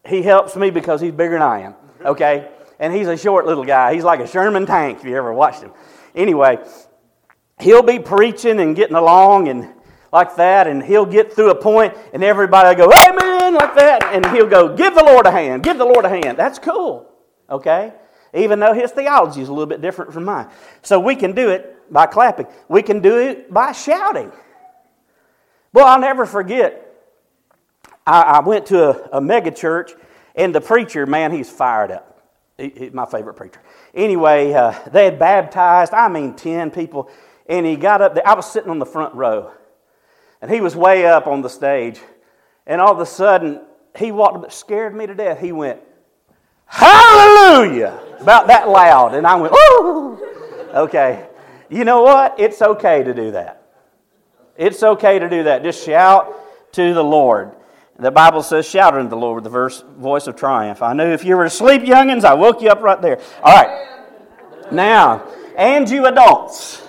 he 0.06 0.22
helps 0.22 0.56
me 0.56 0.70
because 0.70 1.00
he's 1.00 1.12
bigger 1.12 1.34
than 1.34 1.42
I 1.42 1.60
am, 1.60 1.74
okay? 2.04 2.50
And 2.78 2.94
he's 2.94 3.08
a 3.08 3.16
short 3.16 3.46
little 3.46 3.64
guy. 3.64 3.94
He's 3.94 4.04
like 4.04 4.20
a 4.20 4.26
Sherman 4.26 4.66
tank 4.66 4.98
if 4.98 5.04
you 5.04 5.16
ever 5.16 5.32
watched 5.32 5.62
him. 5.62 5.72
Anyway, 6.14 6.58
he'll 7.60 7.82
be 7.82 7.98
preaching 7.98 8.60
and 8.60 8.74
getting 8.74 8.96
along 8.96 9.48
and 9.48 9.74
like 10.12 10.34
that, 10.36 10.66
and 10.66 10.82
he'll 10.82 11.06
get 11.06 11.32
through 11.32 11.50
a 11.50 11.54
point, 11.54 11.94
and 12.12 12.24
everybody 12.24 12.68
will 12.68 12.88
go, 12.88 12.92
Amen, 12.92 13.54
like 13.54 13.76
that, 13.76 14.02
and 14.12 14.26
he'll 14.34 14.48
go, 14.48 14.74
Give 14.74 14.92
the 14.92 15.04
Lord 15.04 15.24
a 15.24 15.30
hand, 15.30 15.62
give 15.62 15.78
the 15.78 15.84
Lord 15.84 16.04
a 16.04 16.08
hand. 16.08 16.36
That's 16.36 16.58
cool, 16.58 17.08
okay? 17.48 17.92
Even 18.34 18.58
though 18.58 18.72
his 18.72 18.90
theology 18.90 19.40
is 19.40 19.48
a 19.48 19.52
little 19.52 19.66
bit 19.66 19.80
different 19.80 20.12
from 20.12 20.24
mine. 20.24 20.48
So 20.82 20.98
we 20.98 21.14
can 21.14 21.32
do 21.32 21.50
it 21.50 21.76
by 21.92 22.06
clapping, 22.06 22.46
we 22.68 22.82
can 22.82 23.00
do 23.00 23.18
it 23.18 23.52
by 23.54 23.70
shouting. 23.70 24.32
Well, 25.72 25.86
I'll 25.86 26.00
never 26.00 26.26
forget 26.26 26.90
I, 28.06 28.22
I 28.22 28.40
went 28.40 28.66
to 28.66 28.90
a, 28.90 29.18
a, 29.18 29.20
mega 29.20 29.50
church, 29.50 29.92
and 30.34 30.54
the 30.54 30.60
preacher, 30.60 31.06
man, 31.06 31.32
he's 31.32 31.50
fired 31.50 31.90
up. 31.90 32.22
He, 32.56 32.72
he's 32.76 32.92
my 32.92 33.06
favorite 33.06 33.34
preacher. 33.34 33.60
Anyway, 33.94 34.52
uh, 34.52 34.72
they 34.90 35.04
had 35.04 35.18
baptized, 35.18 35.92
I 35.92 36.08
mean, 36.08 36.34
10 36.34 36.70
people, 36.70 37.10
and 37.46 37.66
he 37.66 37.76
got 37.76 38.00
up 38.00 38.14
there. 38.14 38.26
I 38.26 38.34
was 38.34 38.50
sitting 38.50 38.70
on 38.70 38.78
the 38.78 38.86
front 38.86 39.14
row, 39.14 39.52
and 40.40 40.50
he 40.50 40.60
was 40.60 40.76
way 40.76 41.06
up 41.06 41.26
on 41.26 41.42
the 41.42 41.50
stage, 41.50 42.00
and 42.66 42.80
all 42.80 42.92
of 42.92 43.00
a 43.00 43.06
sudden, 43.06 43.62
he 43.98 44.12
walked 44.12 44.44
up, 44.44 44.52
scared 44.52 44.94
me 44.94 45.06
to 45.06 45.14
death. 45.14 45.40
He 45.40 45.52
went, 45.52 45.80
Hallelujah! 46.66 48.00
About 48.20 48.46
that 48.46 48.68
loud. 48.68 49.14
And 49.14 49.26
I 49.26 49.34
went, 49.34 49.52
Ooh! 49.52 50.70
Okay. 50.72 51.26
You 51.68 51.84
know 51.84 52.02
what? 52.02 52.38
It's 52.38 52.62
okay 52.62 53.02
to 53.02 53.12
do 53.12 53.32
that. 53.32 53.62
It's 54.56 54.82
okay 54.82 55.18
to 55.18 55.28
do 55.28 55.44
that. 55.44 55.62
Just 55.62 55.84
shout 55.84 56.72
to 56.72 56.94
the 56.94 57.02
Lord. 57.02 57.52
The 58.00 58.10
Bible 58.10 58.42
says, 58.42 58.66
shout 58.66 58.94
unto 58.94 59.10
the 59.10 59.16
Lord 59.16 59.36
with 59.36 59.44
the 59.44 59.50
verse, 59.50 59.84
voice 59.98 60.26
of 60.26 60.34
triumph. 60.34 60.80
I 60.80 60.94
knew 60.94 61.04
if 61.04 61.22
you 61.22 61.36
were 61.36 61.44
asleep, 61.44 61.82
youngins, 61.82 62.24
I 62.24 62.32
woke 62.32 62.62
you 62.62 62.70
up 62.70 62.80
right 62.80 63.00
there. 63.00 63.20
All 63.42 63.54
right. 63.54 64.72
Now, 64.72 65.26
and 65.56 65.88
you 65.88 66.06
adults. 66.06 66.82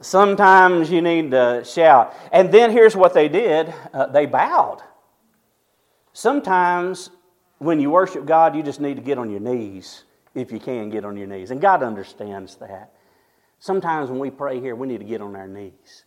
Sometimes 0.00 0.90
you 0.90 1.02
need 1.02 1.32
to 1.32 1.64
shout. 1.64 2.14
And 2.30 2.52
then 2.52 2.70
here's 2.70 2.94
what 2.94 3.14
they 3.14 3.28
did 3.28 3.74
uh, 3.92 4.06
they 4.06 4.26
bowed. 4.26 4.80
Sometimes 6.12 7.10
when 7.58 7.80
you 7.80 7.90
worship 7.90 8.24
God, 8.26 8.54
you 8.54 8.62
just 8.62 8.80
need 8.80 8.94
to 8.94 9.02
get 9.02 9.18
on 9.18 9.28
your 9.28 9.40
knees 9.40 10.04
if 10.34 10.52
you 10.52 10.60
can 10.60 10.88
get 10.88 11.04
on 11.04 11.16
your 11.16 11.26
knees. 11.26 11.50
And 11.50 11.60
God 11.60 11.82
understands 11.82 12.54
that. 12.56 12.92
Sometimes 13.58 14.08
when 14.08 14.20
we 14.20 14.30
pray 14.30 14.60
here, 14.60 14.76
we 14.76 14.86
need 14.86 14.98
to 14.98 15.04
get 15.04 15.20
on 15.20 15.34
our 15.34 15.48
knees. 15.48 16.04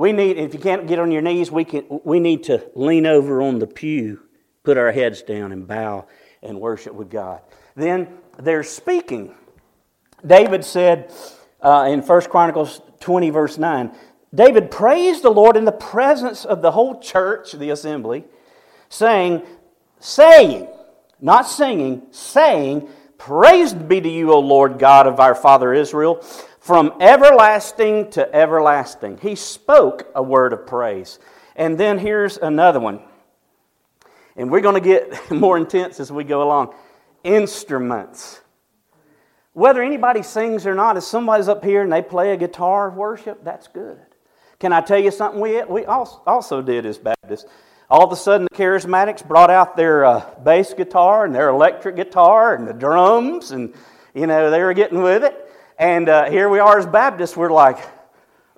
We 0.00 0.12
need, 0.12 0.38
if 0.38 0.54
you 0.54 0.60
can't 0.60 0.86
get 0.86 0.98
on 0.98 1.12
your 1.12 1.20
knees, 1.20 1.50
we, 1.50 1.66
can, 1.66 1.84
we 2.04 2.20
need 2.20 2.44
to 2.44 2.66
lean 2.74 3.04
over 3.04 3.42
on 3.42 3.58
the 3.58 3.66
pew, 3.66 4.22
put 4.62 4.78
our 4.78 4.92
heads 4.92 5.20
down, 5.20 5.52
and 5.52 5.68
bow 5.68 6.06
and 6.42 6.58
worship 6.58 6.94
with 6.94 7.10
God. 7.10 7.42
Then 7.76 8.08
there's 8.38 8.70
speaking. 8.70 9.34
David 10.26 10.64
said 10.64 11.12
uh, 11.60 11.86
in 11.90 12.00
1 12.00 12.20
Chronicles 12.30 12.80
20, 13.00 13.28
verse 13.28 13.58
9, 13.58 13.92
David 14.34 14.70
praised 14.70 15.22
the 15.22 15.28
Lord 15.28 15.54
in 15.54 15.66
the 15.66 15.70
presence 15.70 16.46
of 16.46 16.62
the 16.62 16.70
whole 16.70 16.98
church, 16.98 17.52
the 17.52 17.68
assembly, 17.68 18.24
saying, 18.88 19.42
saying, 19.98 20.66
not 21.20 21.46
singing, 21.46 22.04
saying, 22.10 22.88
Praised 23.18 23.86
be 23.86 24.00
to 24.00 24.08
you, 24.08 24.32
O 24.32 24.38
Lord 24.38 24.78
God 24.78 25.06
of 25.06 25.20
our 25.20 25.34
father 25.34 25.74
Israel 25.74 26.24
from 26.60 26.92
everlasting 27.00 28.10
to 28.10 28.34
everlasting. 28.34 29.18
He 29.18 29.34
spoke 29.34 30.10
a 30.14 30.22
word 30.22 30.52
of 30.52 30.66
praise. 30.66 31.18
And 31.56 31.76
then 31.76 31.98
here's 31.98 32.36
another 32.36 32.78
one. 32.78 33.00
And 34.36 34.50
we're 34.50 34.60
going 34.60 34.80
to 34.80 34.80
get 34.80 35.30
more 35.30 35.56
intense 35.56 35.98
as 35.98 36.12
we 36.12 36.22
go 36.22 36.42
along. 36.42 36.74
Instruments. 37.24 38.40
Whether 39.52 39.82
anybody 39.82 40.22
sings 40.22 40.66
or 40.66 40.74
not, 40.74 40.96
if 40.96 41.02
somebody's 41.02 41.48
up 41.48 41.64
here 41.64 41.82
and 41.82 41.92
they 41.92 42.02
play 42.02 42.32
a 42.32 42.36
guitar 42.36 42.88
of 42.88 42.94
worship, 42.94 43.42
that's 43.42 43.66
good. 43.66 43.98
Can 44.60 44.72
I 44.72 44.82
tell 44.82 44.98
you 44.98 45.10
something 45.10 45.40
we, 45.40 45.62
we 45.64 45.86
also 45.86 46.62
did 46.62 46.86
as 46.86 46.98
Baptists? 46.98 47.46
All 47.88 48.04
of 48.04 48.12
a 48.12 48.16
sudden, 48.16 48.46
the 48.48 48.56
charismatics 48.56 49.26
brought 49.26 49.50
out 49.50 49.76
their 49.76 50.04
uh, 50.04 50.30
bass 50.44 50.72
guitar 50.74 51.24
and 51.24 51.34
their 51.34 51.48
electric 51.48 51.96
guitar 51.96 52.54
and 52.54 52.68
the 52.68 52.72
drums, 52.72 53.50
and 53.50 53.74
you 54.14 54.28
know 54.28 54.50
they 54.50 54.62
were 54.62 54.74
getting 54.74 55.02
with 55.02 55.24
it. 55.24 55.49
And 55.80 56.10
uh, 56.10 56.30
here 56.30 56.50
we 56.50 56.58
are 56.58 56.78
as 56.78 56.84
Baptists, 56.84 57.34
we're 57.38 57.50
like, 57.50 57.78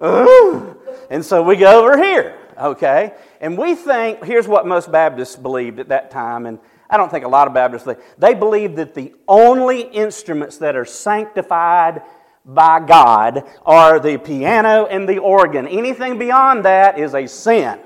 ooh. 0.04 0.76
And 1.08 1.24
so 1.24 1.40
we 1.40 1.54
go 1.54 1.84
over 1.84 1.96
here, 1.96 2.36
okay? 2.60 3.14
And 3.40 3.56
we 3.56 3.76
think, 3.76 4.24
here's 4.24 4.48
what 4.48 4.66
most 4.66 4.90
Baptists 4.90 5.36
believed 5.36 5.78
at 5.78 5.90
that 5.90 6.10
time, 6.10 6.46
and 6.46 6.58
I 6.90 6.96
don't 6.96 7.12
think 7.12 7.24
a 7.24 7.28
lot 7.28 7.46
of 7.46 7.54
Baptists, 7.54 7.84
they, 7.84 7.94
they 8.18 8.34
believe 8.34 8.74
that 8.74 8.94
the 8.94 9.14
only 9.28 9.82
instruments 9.82 10.58
that 10.58 10.74
are 10.74 10.84
sanctified 10.84 12.02
by 12.44 12.80
God 12.80 13.44
are 13.64 14.00
the 14.00 14.18
piano 14.18 14.86
and 14.86 15.08
the 15.08 15.18
organ. 15.18 15.68
Anything 15.68 16.18
beyond 16.18 16.64
that 16.64 16.98
is 16.98 17.14
a 17.14 17.28
sin, 17.28 17.78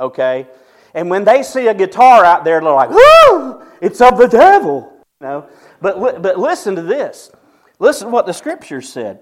okay? 0.00 0.48
And 0.94 1.08
when 1.08 1.22
they 1.22 1.44
see 1.44 1.68
a 1.68 1.74
guitar 1.74 2.24
out 2.24 2.42
there, 2.42 2.60
they're 2.60 2.72
like, 2.72 2.90
"Whoo! 2.90 3.62
It's 3.80 4.00
of 4.00 4.18
the 4.18 4.26
devil." 4.26 4.92
You 5.20 5.26
know? 5.26 5.48
But 5.80 6.20
but 6.20 6.40
listen 6.40 6.74
to 6.74 6.82
this. 6.82 7.30
Listen 7.80 8.06
to 8.06 8.12
what 8.12 8.26
the 8.26 8.32
scripture 8.32 8.80
said. 8.80 9.20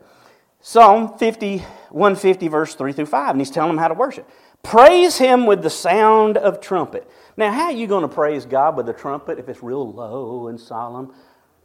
Psalm 0.60 1.16
50, 1.16 1.58
150, 1.58 2.48
verse 2.48 2.74
3 2.74 2.92
through 2.92 3.06
5, 3.06 3.30
and 3.30 3.40
he's 3.40 3.50
telling 3.50 3.70
them 3.70 3.78
how 3.78 3.88
to 3.88 3.94
worship. 3.94 4.28
Praise 4.64 5.16
him 5.16 5.46
with 5.46 5.62
the 5.62 5.70
sound 5.70 6.36
of 6.36 6.60
trumpet. 6.60 7.08
Now, 7.36 7.52
how 7.52 7.66
are 7.66 7.72
you 7.72 7.86
going 7.86 8.02
to 8.02 8.08
praise 8.08 8.44
God 8.44 8.76
with 8.76 8.88
a 8.88 8.92
trumpet 8.92 9.38
if 9.38 9.48
it's 9.48 9.62
real 9.62 9.90
low 9.90 10.48
and 10.48 10.60
solemn? 10.60 11.14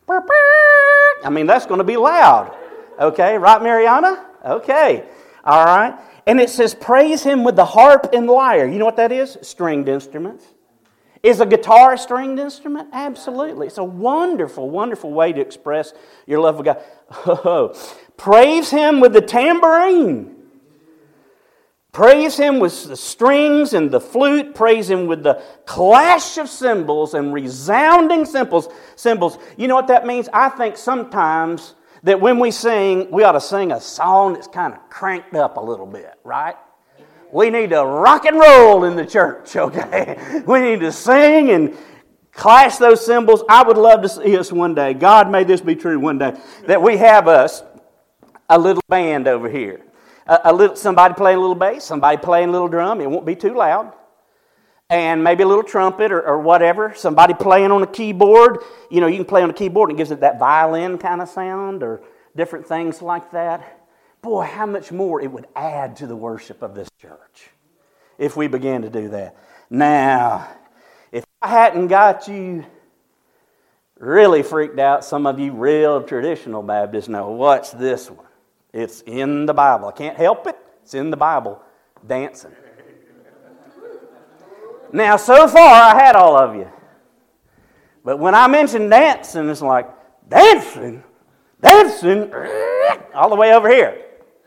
I 0.07 1.29
mean, 1.31 1.47
that's 1.47 1.65
going 1.65 1.79
to 1.79 1.83
be 1.83 1.97
loud. 1.97 2.55
Okay, 2.99 3.37
right, 3.37 3.61
Mariana? 3.61 4.27
Okay, 4.45 5.03
all 5.43 5.65
right. 5.65 5.99
And 6.27 6.39
it 6.39 6.51
says, 6.51 6.75
praise 6.75 7.23
him 7.23 7.43
with 7.43 7.55
the 7.55 7.65
harp 7.65 8.09
and 8.13 8.27
lyre. 8.27 8.67
You 8.67 8.77
know 8.77 8.85
what 8.85 8.97
that 8.97 9.11
is? 9.11 9.37
Stringed 9.41 9.89
instruments. 9.89 10.45
Is 11.23 11.39
a 11.39 11.45
guitar 11.45 11.93
a 11.93 11.97
stringed 11.97 12.37
instrument? 12.37 12.89
Absolutely. 12.91 13.67
It's 13.67 13.77
a 13.77 13.83
wonderful, 13.83 14.69
wonderful 14.69 15.13
way 15.13 15.31
to 15.31 15.39
express 15.39 15.93
your 16.27 16.41
love 16.41 16.57
for 16.57 16.63
God. 16.63 16.83
Oh, 17.25 17.73
praise 18.17 18.69
him 18.69 18.99
with 18.99 19.13
the 19.13 19.21
tambourine. 19.21 20.35
Praise 21.93 22.35
him 22.35 22.59
with 22.59 22.87
the 22.87 22.97
strings 22.97 23.73
and 23.73 23.89
the 23.89 24.01
flute. 24.01 24.53
Praise 24.53 24.89
him 24.89 25.05
with 25.05 25.23
the 25.23 25.41
clash 25.65 26.37
of 26.37 26.49
cymbals 26.49 27.13
and 27.13 27.31
resounding 27.31 28.25
cymbals. 28.25 28.67
Cymbals. 28.95 29.37
You 29.57 29.69
know 29.69 29.75
what 29.75 29.87
that 29.87 30.05
means? 30.05 30.27
I 30.33 30.49
think 30.49 30.75
sometimes 30.75 31.75
that 32.01 32.19
when 32.19 32.39
we 32.39 32.51
sing, 32.51 33.09
we 33.11 33.23
ought 33.23 33.33
to 33.33 33.41
sing 33.41 33.71
a 33.71 33.79
song 33.79 34.33
that's 34.33 34.47
kind 34.47 34.73
of 34.73 34.89
cranked 34.89 35.35
up 35.35 35.55
a 35.55 35.61
little 35.61 35.85
bit, 35.85 36.15
right? 36.23 36.55
We 37.33 37.49
need 37.49 37.71
to 37.71 37.83
rock 37.83 38.25
and 38.25 38.39
roll 38.39 38.83
in 38.85 38.95
the 38.95 39.05
church, 39.05 39.55
okay? 39.55 40.43
We 40.45 40.59
need 40.61 40.79
to 40.81 40.91
sing 40.91 41.49
and 41.49 41.75
clash 42.31 42.77
those 42.77 43.05
cymbals. 43.05 43.43
I 43.49 43.63
would 43.63 43.77
love 43.77 44.01
to 44.03 44.09
see 44.09 44.37
us 44.37 44.51
one 44.51 44.75
day. 44.75 44.93
God, 44.93 45.29
may 45.29 45.43
this 45.43 45.61
be 45.61 45.75
true 45.75 45.99
one 45.99 46.17
day, 46.17 46.33
that 46.67 46.81
we 46.81 46.97
have 46.97 47.27
us 47.27 47.63
a 48.49 48.57
little 48.57 48.83
band 48.87 49.27
over 49.27 49.49
here 49.49 49.83
a, 50.27 50.41
a 50.45 50.53
little, 50.53 50.75
somebody 50.75 51.13
playing 51.13 51.37
a 51.37 51.41
little 51.41 51.55
bass, 51.55 51.83
somebody 51.83 52.17
playing 52.17 52.49
a 52.49 52.51
little 52.51 52.67
drum. 52.67 53.01
It 53.01 53.09
won't 53.09 53.25
be 53.25 53.35
too 53.35 53.53
loud. 53.53 53.93
And 54.89 55.23
maybe 55.23 55.43
a 55.43 55.47
little 55.47 55.63
trumpet 55.63 56.11
or, 56.11 56.21
or 56.21 56.39
whatever. 56.39 56.93
Somebody 56.95 57.33
playing 57.33 57.71
on 57.71 57.81
a 57.81 57.87
keyboard. 57.87 58.59
You 58.91 59.01
know, 59.01 59.07
you 59.07 59.17
can 59.17 59.25
play 59.25 59.41
on 59.41 59.49
a 59.49 59.53
keyboard 59.53 59.89
and 59.89 59.97
it 59.97 59.99
gives 59.99 60.11
it 60.11 60.19
that 60.19 60.39
violin 60.39 60.97
kind 60.97 61.21
of 61.21 61.29
sound 61.29 61.83
or 61.83 62.01
different 62.35 62.67
things 62.67 63.01
like 63.01 63.31
that. 63.31 63.82
Boy, 64.23 64.45
how 64.45 64.65
much 64.65 64.89
more 64.89 65.21
it 65.21 65.29
would 65.29 65.47
add 65.53 65.97
to 65.97 66.07
the 66.07 66.15
worship 66.15 66.61
of 66.61 66.73
this 66.73 66.87
church 66.97 67.49
if 68.17 68.37
we 68.37 68.47
began 68.47 68.81
to 68.83 68.89
do 68.89 69.09
that. 69.09 69.35
Now, 69.69 70.47
if 71.11 71.25
I 71.41 71.49
hadn't 71.49 71.87
got 71.87 72.29
you 72.29 72.65
really 73.99 74.41
freaked 74.41 74.79
out, 74.79 75.03
some 75.03 75.27
of 75.27 75.41
you 75.41 75.51
real 75.51 76.01
traditional 76.03 76.63
Baptists 76.63 77.09
know 77.09 77.31
what's 77.31 77.71
this 77.71 78.09
one? 78.09 78.25
It's 78.71 79.01
in 79.01 79.45
the 79.45 79.53
Bible. 79.53 79.89
I 79.89 79.91
can't 79.91 80.15
help 80.15 80.47
it. 80.47 80.55
It's 80.83 80.93
in 80.93 81.11
the 81.11 81.17
Bible. 81.17 81.61
Dancing. 82.07 82.53
Now, 84.93 85.17
so 85.17 85.49
far, 85.49 85.95
I 85.95 86.01
had 86.01 86.15
all 86.15 86.37
of 86.37 86.55
you. 86.55 86.71
But 88.05 88.19
when 88.19 88.35
I 88.35 88.47
mentioned 88.47 88.89
dancing, 88.89 89.49
it's 89.49 89.61
like, 89.61 89.89
dancing? 90.29 91.03
Dancing? 91.59 92.31
All 93.13 93.29
the 93.29 93.35
way 93.35 93.53
over 93.53 93.69
here. 93.69 93.99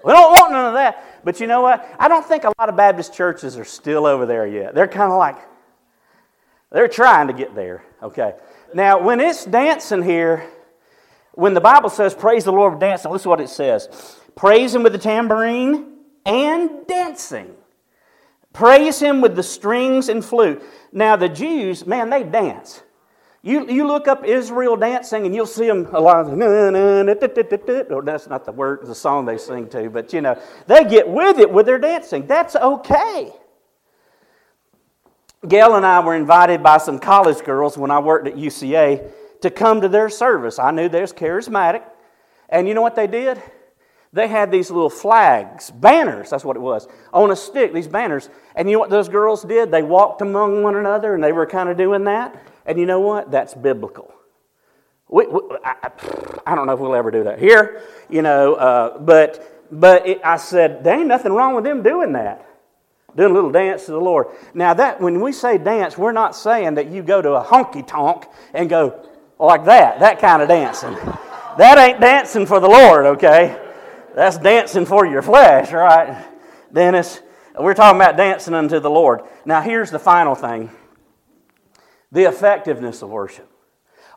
We 0.06 0.12
don't 0.12 0.30
want 0.30 0.52
none 0.52 0.66
of 0.66 0.74
that. 0.74 1.24
But 1.24 1.40
you 1.40 1.48
know 1.48 1.62
what? 1.62 1.84
I 1.98 2.06
don't 2.06 2.24
think 2.24 2.44
a 2.44 2.52
lot 2.60 2.68
of 2.68 2.76
Baptist 2.76 3.12
churches 3.12 3.58
are 3.58 3.64
still 3.64 4.06
over 4.06 4.24
there 4.24 4.46
yet. 4.46 4.72
They're 4.72 4.86
kind 4.86 5.10
of 5.10 5.18
like, 5.18 5.36
they're 6.70 6.86
trying 6.86 7.26
to 7.26 7.32
get 7.32 7.56
there. 7.56 7.82
Okay. 8.00 8.34
Now, 8.72 9.02
when 9.02 9.18
it's 9.18 9.44
dancing 9.44 10.04
here, 10.04 10.48
when 11.32 11.54
the 11.54 11.60
Bible 11.60 11.90
says 11.90 12.14
praise 12.14 12.44
the 12.44 12.52
Lord 12.52 12.74
with 12.74 12.80
dancing, 12.80 13.10
listen 13.10 13.24
to 13.24 13.28
what 13.30 13.40
it 13.40 13.48
says. 13.48 14.16
Praise 14.36 14.72
him 14.72 14.84
with 14.84 14.92
the 14.92 14.98
tambourine 14.98 15.94
and 16.24 16.86
dancing. 16.86 17.56
Praise 18.52 19.00
him 19.00 19.20
with 19.20 19.34
the 19.34 19.42
strings 19.42 20.08
and 20.08 20.24
flute. 20.24 20.62
Now, 20.92 21.16
the 21.16 21.28
Jews, 21.28 21.84
man, 21.84 22.10
they 22.10 22.22
dance. 22.22 22.80
You, 23.46 23.70
you 23.70 23.86
look 23.86 24.08
up 24.08 24.24
Israel 24.24 24.74
dancing 24.74 25.24
and 25.24 25.32
you'll 25.32 25.46
see 25.46 25.68
them 25.68 25.86
a 25.92 26.00
lot 26.00 26.26
of, 26.26 26.36
that's 28.04 28.26
not 28.26 28.44
the 28.44 28.50
word, 28.50 28.84
the 28.84 28.92
song 28.92 29.24
they 29.24 29.38
sing 29.38 29.68
to, 29.68 29.88
but 29.88 30.12
you 30.12 30.20
know, 30.20 30.36
they 30.66 30.82
get 30.82 31.08
with 31.08 31.38
it 31.38 31.48
with 31.48 31.64
their 31.64 31.78
dancing. 31.78 32.26
That's 32.26 32.56
okay. 32.56 33.32
Gail 35.46 35.76
and 35.76 35.86
I 35.86 36.00
were 36.00 36.16
invited 36.16 36.60
by 36.64 36.78
some 36.78 36.98
college 36.98 37.44
girls 37.44 37.78
when 37.78 37.92
I 37.92 38.00
worked 38.00 38.26
at 38.26 38.34
UCA 38.34 39.12
to 39.42 39.50
come 39.50 39.80
to 39.82 39.88
their 39.88 40.08
service. 40.08 40.58
I 40.58 40.72
knew 40.72 40.88
they 40.88 41.02
was 41.02 41.12
charismatic. 41.12 41.84
And 42.48 42.66
you 42.66 42.74
know 42.74 42.82
what 42.82 42.96
they 42.96 43.06
did? 43.06 43.40
They 44.12 44.26
had 44.26 44.50
these 44.50 44.72
little 44.72 44.90
flags, 44.90 45.70
banners, 45.70 46.30
that's 46.30 46.44
what 46.44 46.56
it 46.56 46.60
was, 46.60 46.88
on 47.12 47.30
a 47.30 47.36
stick, 47.36 47.72
these 47.72 47.86
banners. 47.86 48.28
And 48.56 48.68
you 48.68 48.74
know 48.74 48.80
what 48.80 48.90
those 48.90 49.08
girls 49.08 49.44
did? 49.44 49.70
They 49.70 49.84
walked 49.84 50.20
among 50.20 50.64
one 50.64 50.74
another 50.74 51.14
and 51.14 51.22
they 51.22 51.30
were 51.30 51.46
kind 51.46 51.68
of 51.68 51.76
doing 51.76 52.02
that. 52.04 52.34
And 52.66 52.78
you 52.78 52.86
know 52.86 53.00
what? 53.00 53.30
That's 53.30 53.54
biblical. 53.54 54.12
We, 55.08 55.26
we, 55.26 55.40
I, 55.64 55.90
I, 56.46 56.54
don't 56.54 56.66
know 56.66 56.72
if 56.72 56.80
we'll 56.80 56.96
ever 56.96 57.12
do 57.12 57.24
that 57.24 57.38
here, 57.38 57.82
you 58.10 58.22
know, 58.22 58.54
uh, 58.54 58.98
but, 58.98 59.68
but 59.70 60.04
it, 60.06 60.20
I 60.24 60.36
said, 60.36 60.82
there 60.82 60.98
ain't 60.98 61.06
nothing 61.06 61.32
wrong 61.32 61.54
with 61.54 61.62
them 61.62 61.84
doing 61.84 62.12
that 62.14 62.46
doing 63.16 63.30
a 63.30 63.34
little 63.34 63.50
dance 63.50 63.86
to 63.86 63.92
the 63.92 64.00
Lord. 64.00 64.26
Now 64.54 64.74
that 64.74 65.00
when 65.00 65.20
we 65.20 65.32
say 65.32 65.58
dance, 65.58 65.96
we're 65.96 66.12
not 66.12 66.36
saying 66.36 66.74
that 66.74 66.90
you 66.90 67.02
go 67.02 67.22
to 67.22 67.32
a 67.32 67.44
honky 67.44 67.86
tonk 67.86 68.26
and 68.52 68.68
go, 68.68 69.08
like 69.38 69.64
that, 69.64 70.00
that 70.00 70.18
kind 70.18 70.42
of 70.42 70.48
dancing. 70.48 70.94
that 71.58 71.78
ain't 71.78 72.00
dancing 72.00 72.46
for 72.46 72.60
the 72.60 72.68
Lord, 72.68 73.06
okay? 73.06 73.58
That's 74.14 74.38
dancing 74.38 74.86
for 74.86 75.06
your 75.06 75.22
flesh, 75.22 75.72
right? 75.72 76.26
Dennis, 76.72 77.20
we're 77.58 77.74
talking 77.74 78.00
about 78.00 78.16
dancing 78.16 78.54
unto 78.54 78.80
the 78.80 78.90
Lord. 78.90 79.22
Now, 79.44 79.60
here's 79.60 79.90
the 79.90 79.98
final 79.98 80.34
thing 80.34 80.70
the 82.12 82.24
effectiveness 82.24 83.02
of 83.02 83.10
worship. 83.10 83.50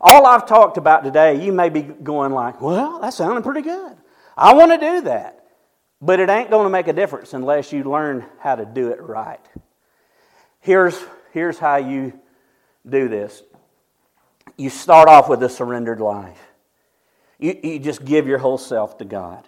All 0.02 0.26
I've 0.26 0.48
talked 0.48 0.78
about 0.78 1.04
today, 1.04 1.44
you 1.44 1.52
may 1.52 1.70
be 1.70 1.82
going 1.82 2.32
like, 2.32 2.62
well, 2.62 3.00
that 3.02 3.14
sounded 3.14 3.44
pretty 3.44 3.62
good. 3.62 3.98
I 4.38 4.54
want 4.54 4.72
to 4.72 4.78
do 4.78 5.02
that. 5.02 5.46
But 6.02 6.22
it 6.22 6.30
ain't 6.30 6.50
going 6.50 6.64
to 6.64 6.70
make 6.70 6.88
a 6.88 6.94
difference 6.94 7.34
unless 7.34 7.74
you 7.74 7.84
learn 7.84 8.26
how 8.40 8.56
to 8.56 8.66
do 8.66 8.90
it 8.90 9.02
right. 9.02 9.46
Here's, 10.62 10.98
here's 11.34 11.58
how 11.58 11.76
you 11.78 12.18
do 12.88 13.10
this 13.10 13.44
you 14.58 14.70
start 14.70 15.08
off 15.08 15.30
with 15.30 15.42
a 15.44 15.50
surrendered 15.50 16.02
life. 16.02 16.40
You, 17.38 17.58
you 17.64 17.80
just 17.80 18.04
give 18.04 18.28
your 18.28 18.40
whole 18.40 18.58
self 18.58 18.98
to 18.98 19.06
God. 19.06 19.48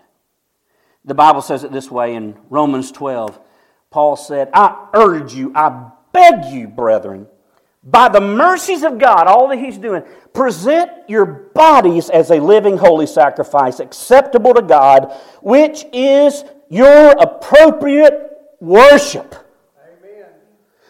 The 1.04 1.14
Bible 1.14 1.42
says 1.42 1.64
it 1.64 1.72
this 1.72 1.92
way 1.92 2.16
in 2.16 2.38
Romans 2.50 2.92
12. 2.92 3.40
Paul 3.90 4.16
said, 4.16 4.50
I 4.54 4.88
urge 4.94 5.34
you, 5.34 5.52
I 5.54 5.92
beg 6.14 6.46
you, 6.54 6.68
brethren, 6.68 7.28
by 7.84 8.10
the 8.10 8.22
mercies 8.22 8.84
of 8.84 9.00
God, 9.00 9.28
all 9.28 9.48
that 9.48 9.58
He's 9.58 9.78
doing, 9.78 10.04
present 10.34 10.92
your 11.08 11.26
bodies 11.26 12.10
as 12.10 12.30
a 12.30 12.40
living 12.40 12.78
holy 12.78 13.08
sacrifice, 13.08 13.80
acceptable 13.80 14.54
to 14.54 14.62
God, 14.62 15.12
which 15.42 15.86
is 15.92 16.44
your 16.70 17.12
appropriate 17.12 18.30
worship. 18.60 19.36
Amen. 19.84 20.28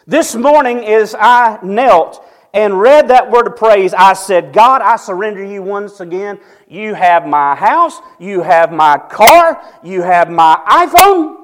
This 0.06 0.34
morning, 0.34 0.84
as 0.84 1.14
I 1.18 1.58
knelt 1.62 2.22
and 2.54 2.78
read 2.78 3.08
that 3.08 3.30
word 3.30 3.46
of 3.46 3.56
praise, 3.56 3.94
I 3.94 4.12
said, 4.12 4.52
God, 4.52 4.82
I 4.82 4.96
surrender 4.96 5.42
you 5.42 5.62
once 5.62 6.00
again. 6.00 6.38
You 6.68 6.92
have 6.92 7.26
my 7.26 7.54
house, 7.54 7.98
you 8.20 8.42
have 8.42 8.70
my 8.70 8.98
car, 8.98 9.62
you 9.82 10.02
have 10.02 10.30
my 10.30 10.60
iPhone, 10.66 11.36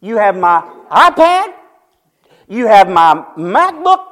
you 0.00 0.16
have 0.16 0.36
my 0.36 0.62
iPad, 0.90 1.54
you 2.48 2.66
have 2.66 2.88
my 2.88 3.24
MacBook, 3.36 4.09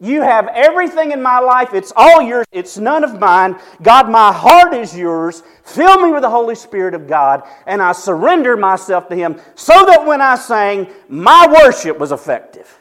you 0.00 0.22
have 0.22 0.48
everything 0.54 1.12
in 1.12 1.20
my 1.20 1.38
life. 1.40 1.74
It's 1.74 1.92
all 1.96 2.22
yours. 2.22 2.46
It's 2.52 2.78
none 2.78 3.02
of 3.02 3.18
mine. 3.18 3.58
God, 3.82 4.08
my 4.08 4.32
heart 4.32 4.72
is 4.74 4.96
yours. 4.96 5.42
Fill 5.64 6.00
me 6.00 6.12
with 6.12 6.22
the 6.22 6.30
Holy 6.30 6.54
Spirit 6.54 6.94
of 6.94 7.08
God, 7.08 7.42
and 7.66 7.82
I 7.82 7.92
surrender 7.92 8.56
myself 8.56 9.08
to 9.08 9.16
Him 9.16 9.40
so 9.54 9.84
that 9.86 10.06
when 10.06 10.20
I 10.20 10.36
sang, 10.36 10.88
my 11.08 11.46
worship 11.64 11.98
was 11.98 12.12
effective 12.12 12.74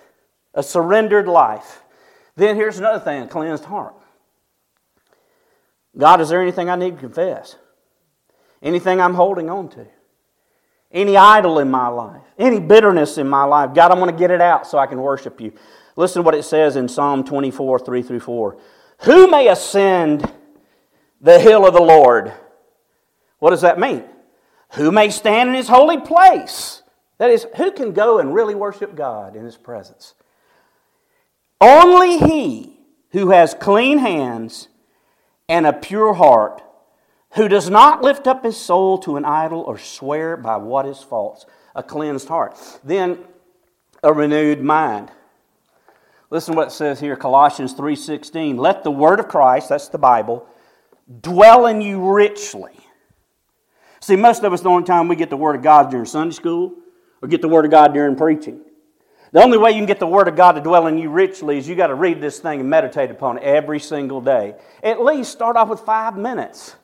a 0.54 0.64
surrendered 0.64 1.28
life. 1.28 1.84
Then 2.36 2.56
here's 2.56 2.80
another 2.80 3.00
thing 3.00 3.22
a 3.22 3.28
cleansed 3.28 3.64
heart. 3.64 3.94
God, 5.96 6.20
is 6.20 6.30
there 6.30 6.42
anything 6.42 6.70
I 6.70 6.76
need 6.76 6.96
to 6.96 7.00
confess? 7.00 7.56
Anything 8.62 9.00
I'm 9.00 9.14
holding 9.14 9.50
on 9.50 9.70
to? 9.70 9.86
Any 10.92 11.16
idol 11.16 11.60
in 11.60 11.70
my 11.70 11.88
life? 11.88 12.22
Any 12.40 12.60
bitterness 12.60 13.18
in 13.18 13.28
my 13.28 13.44
life? 13.44 13.74
God, 13.74 13.92
I'm 13.92 14.00
going 14.00 14.12
to 14.12 14.18
get 14.18 14.32
it 14.32 14.42
out 14.42 14.66
so 14.66 14.78
I 14.78 14.88
can 14.88 15.00
worship 15.00 15.40
you. 15.40 15.54
Listen 15.98 16.22
to 16.22 16.26
what 16.26 16.36
it 16.36 16.44
says 16.44 16.76
in 16.76 16.88
Psalm 16.88 17.24
24, 17.24 17.80
3 17.80 18.02
through 18.04 18.20
4. 18.20 18.58
Who 19.02 19.30
may 19.30 19.48
ascend 19.48 20.32
the 21.20 21.40
hill 21.40 21.68
of 21.68 21.74
the 21.74 21.82
Lord? 21.82 22.32
What 23.40 23.50
does 23.50 23.62
that 23.62 23.80
mean? 23.80 24.04
Who 24.74 24.92
may 24.92 25.10
stand 25.10 25.50
in 25.50 25.56
his 25.56 25.68
holy 25.68 26.00
place? 26.00 26.84
That 27.18 27.32
is, 27.32 27.48
who 27.58 27.72
can 27.72 27.94
go 27.94 28.20
and 28.20 28.34
really 28.34 28.54
worship 28.54 28.96
God 28.96 29.36
in 29.36 29.44
his 29.44 29.58
presence? 29.58 30.14
Only 31.60 32.20
he 32.20 32.80
who 33.12 33.32
has 33.32 33.56
clean 33.56 33.98
hands 33.98 34.68
and 35.50 35.66
a 35.66 35.74
pure 35.74 36.14
heart, 36.14 36.62
who 37.34 37.48
does 37.48 37.72
not 37.72 38.04
lift 38.04 38.28
up 38.28 38.44
his 38.44 38.58
soul 38.58 39.00
to 39.00 39.18
an 39.18 39.26
idol 39.26 39.62
or 39.62 39.80
swear 39.80 40.38
by 40.38 40.58
what 40.58 40.86
is 40.86 41.02
false, 41.02 41.48
a 41.76 41.82
cleansed 41.82 42.28
heart. 42.28 42.56
Then 42.84 43.20
a 44.04 44.14
renewed 44.14 44.62
mind. 44.62 45.12
Listen 46.30 46.54
to 46.54 46.58
what 46.58 46.68
it 46.68 46.72
says 46.72 47.00
here, 47.00 47.16
Colossians 47.16 47.74
3:16. 47.74 48.58
Let 48.58 48.84
the 48.84 48.92
word 48.92 49.20
of 49.20 49.28
Christ, 49.28 49.70
that's 49.70 49.88
the 49.88 49.98
Bible, 49.98 50.46
dwell 51.22 51.68
in 51.68 51.82
you 51.82 52.12
richly. 52.12 52.78
See, 54.00 54.16
most 54.16 54.44
of 54.44 54.54
us 54.54 54.62
the 54.62 54.70
only 54.70 54.84
time 54.84 55.08
we 55.08 55.16
get 55.16 55.30
the 55.30 55.38
word 55.38 55.56
of 55.56 55.62
God 55.62 55.90
during 55.90 56.06
Sunday 56.06 56.34
school 56.34 56.74
or 57.22 57.28
get 57.28 57.42
the 57.42 57.50
word 57.50 57.66
of 57.66 57.72
God 57.72 57.94
during 57.94 58.16
preaching. 58.16 58.62
The 59.32 59.44
only 59.44 59.58
way 59.58 59.72
you 59.72 59.78
can 59.78 59.86
get 59.86 60.00
the 60.00 60.08
Word 60.08 60.28
of 60.28 60.36
God 60.36 60.54
to 60.54 60.62
dwell 60.62 60.88
in 60.88 60.98
you 60.98 61.10
richly 61.10 61.58
is 61.58 61.68
you 61.68 61.76
got 61.76 61.88
to 61.88 61.96
read 61.96 62.22
this 62.22 62.40
thing 62.40 62.62
and 62.62 62.70
meditate 62.70 63.12
upon 63.12 63.38
it 63.38 63.44
every 63.44 63.80
single 63.80 64.22
day. 64.22 64.56
At 64.82 65.04
least 65.04 65.32
start 65.32 65.58
off 65.58 65.68
with 65.68 65.82
five 65.82 66.18
minutes. 66.18 66.76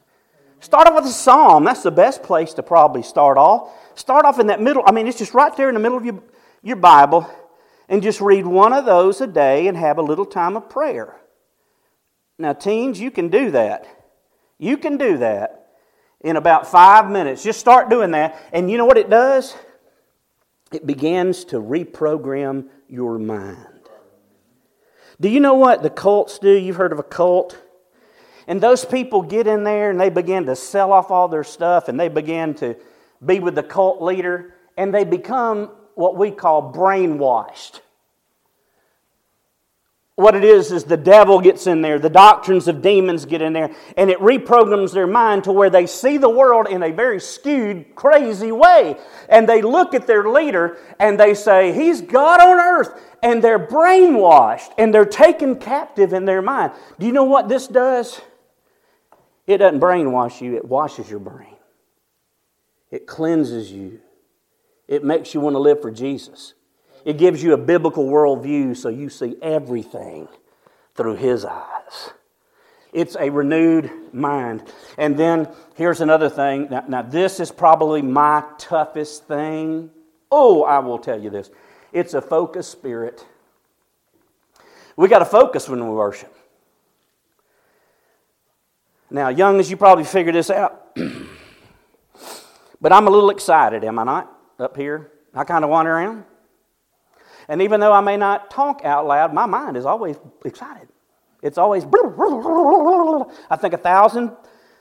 Start 0.60 0.88
off 0.88 0.96
with 0.96 1.06
a 1.06 1.14
psalm. 1.14 1.64
That's 1.64 1.84
the 1.84 1.92
best 1.92 2.22
place 2.22 2.54
to 2.56 2.64
probably 2.64 3.02
start 3.02 3.38
off. 3.38 3.72
Start 3.96 4.26
off 4.26 4.40
in 4.40 4.48
that 4.48 4.62
middle. 4.62 4.84
I 4.86 4.92
mean, 4.92 5.08
it's 5.08 5.18
just 5.18 5.34
right 5.34 5.56
there 5.56 5.70
in 5.70 5.74
the 5.74 5.80
middle 5.80 5.98
of 5.98 6.06
your, 6.06 6.22
your 6.62 6.76
Bible. 6.76 7.30
And 7.90 8.02
just 8.02 8.22
read 8.22 8.46
one 8.46 8.74
of 8.74 8.86
those 8.86 9.22
a 9.22 9.28
day 9.28 9.68
and 9.68 9.78
have 9.78 9.98
a 9.98 10.02
little 10.02 10.26
time 10.26 10.56
of 10.56 10.70
prayer. 10.70 11.18
Now, 12.38 12.54
teens, 12.54 13.00
you 13.00 13.12
can 13.12 13.30
do 13.30 13.52
that. 13.52 13.86
You 14.58 14.78
can 14.78 14.98
do 14.98 15.18
that 15.18 15.68
in 16.22 16.38
about 16.38 16.68
five 16.68 17.10
minutes. 17.10 17.44
Just 17.44 17.60
start 17.60 17.90
doing 17.90 18.12
that. 18.12 18.42
And 18.54 18.72
you 18.72 18.78
know 18.78 18.86
what 18.86 18.98
it 18.98 19.10
does? 19.10 19.56
it 20.74 20.86
begins 20.86 21.46
to 21.46 21.58
reprogram 21.58 22.68
your 22.88 23.20
mind. 23.20 23.68
Do 25.22 25.30
you 25.30 25.40
know 25.40 25.54
what 25.54 25.84
the 25.84 25.90
cults 25.90 26.40
do? 26.40 26.52
You've 26.52 26.76
heard 26.76 26.92
of 26.92 27.00
a 27.00 27.04
cult? 27.04 27.58
And 28.48 28.60
those 28.60 28.84
people 28.84 29.22
get 29.22 29.48
in 29.48 29.64
there 29.64 29.90
and 29.90 30.00
they 30.00 30.10
begin 30.10 30.48
to 30.48 30.56
sell 30.56 30.92
off 30.92 31.12
all 31.12 31.28
their 31.28 31.44
stuff 31.44 31.88
and 31.88 32.00
they 32.00 32.10
begin 32.10 32.56
to 32.56 32.76
be 33.24 33.40
with 33.40 33.56
the 33.56 33.64
cult 33.64 34.02
leader 34.02 34.56
and 34.76 34.94
they 34.94 35.06
become 35.06 35.72
what 35.96 36.18
we 36.18 36.32
call 36.32 36.74
brainwashed 36.74 37.80
what 40.16 40.36
it 40.36 40.44
is 40.44 40.72
is 40.72 40.84
the 40.84 40.96
devil 40.96 41.42
gets 41.42 41.66
in 41.66 41.82
there, 41.82 41.98
the 41.98 42.10
doctrines 42.10 42.68
of 42.68 42.84
demons 42.84 43.26
get 43.26 43.42
in 43.42 43.54
there, 43.54 43.72
and 43.98 44.12
it 44.12 44.20
reprograms 44.20 44.94
their 44.94 45.08
mind 45.08 45.46
to 45.46 45.52
where 45.52 45.72
they 45.72 45.88
see 45.88 46.18
the 46.18 46.30
world 46.30 46.68
in 46.68 46.84
a 46.84 46.92
very 46.92 47.20
skewed, 47.20 47.96
crazy 47.96 48.52
way. 48.52 48.96
And 49.28 49.50
they 49.50 49.64
look 49.64 49.96
at 49.96 50.06
their 50.06 50.30
leader 50.30 50.78
and 51.00 51.20
they 51.20 51.34
say, 51.34 51.74
He's 51.74 52.02
God 52.02 52.40
on 52.40 52.60
earth. 52.60 53.02
And 53.24 53.44
they're 53.44 53.68
brainwashed 53.68 54.70
and 54.78 54.94
they're 54.94 55.06
taken 55.06 55.56
captive 55.58 56.14
in 56.14 56.26
their 56.26 56.42
mind. 56.42 56.74
Do 57.00 57.08
you 57.08 57.12
know 57.12 57.24
what 57.24 57.50
this 57.50 57.68
does? 57.68 58.22
It 59.48 59.58
doesn't 59.58 59.80
brainwash 59.80 60.42
you, 60.42 60.56
it 60.56 60.66
washes 60.66 61.10
your 61.10 61.20
brain, 61.20 61.56
it 62.92 63.08
cleanses 63.08 63.72
you, 63.72 64.00
it 64.88 65.04
makes 65.04 65.34
you 65.34 65.40
want 65.40 65.56
to 65.56 65.60
live 65.60 65.82
for 65.82 65.92
Jesus. 65.92 66.54
It 67.06 67.18
gives 67.18 67.44
you 67.44 67.54
a 67.54 67.58
biblical 67.58 68.06
worldview 68.06 68.78
so 68.78 68.90
you 68.90 69.10
see 69.10 69.36
everything 69.42 70.28
through 70.96 71.16
His 71.16 71.46
eyes. 71.46 72.12
It's 72.94 73.18
a 73.20 73.30
renewed 73.30 73.92
mind. 74.14 74.72
And 74.98 75.18
then 75.18 75.50
here's 75.76 76.00
another 76.00 76.30
thing. 76.30 76.68
Now, 76.70 76.84
now, 76.88 77.02
this 77.02 77.40
is 77.40 77.52
probably 77.52 78.02
my 78.02 78.44
toughest 78.60 79.28
thing. 79.28 79.90
Oh, 80.32 80.64
I 80.64 80.80
will 80.80 81.00
tell 81.00 81.20
you 81.20 81.30
this 81.30 81.50
it's 81.92 82.14
a 82.14 82.22
focused 82.22 82.72
spirit. 82.72 83.26
We 84.96 85.08
got 85.08 85.20
to 85.20 85.26
focus 85.26 85.68
when 85.68 85.84
we 85.84 85.90
worship. 85.90 86.34
Now, 89.10 89.30
young 89.30 89.60
as 89.60 89.70
you 89.70 89.78
probably 89.78 90.06
figured 90.06 90.36
this 90.36 90.50
out, 90.50 90.96
but 92.82 92.92
I'm 92.92 93.08
a 93.08 93.10
little 93.10 93.30
excited, 93.32 93.84
am 93.84 94.00
I 94.00 94.04
not? 94.04 94.33
Up 94.64 94.78
here, 94.78 95.12
I 95.34 95.44
kind 95.44 95.64
of 95.64 95.70
wander 95.70 95.92
around. 95.92 96.24
And 97.48 97.62
even 97.62 97.80
though 97.80 97.92
I 97.92 98.02
may 98.02 98.18
not 98.18 98.50
talk 98.50 98.82
out 98.86 99.06
loud, 99.06 99.34
my 99.34 99.46
mind 99.46 99.76
is 99.76 99.86
always 99.86 100.16
excited. 100.46 100.88
It's 101.42 101.58
always, 101.58 101.84
I 101.84 103.58
think 103.58 103.74
a 103.74 103.78
thousand 103.78 104.32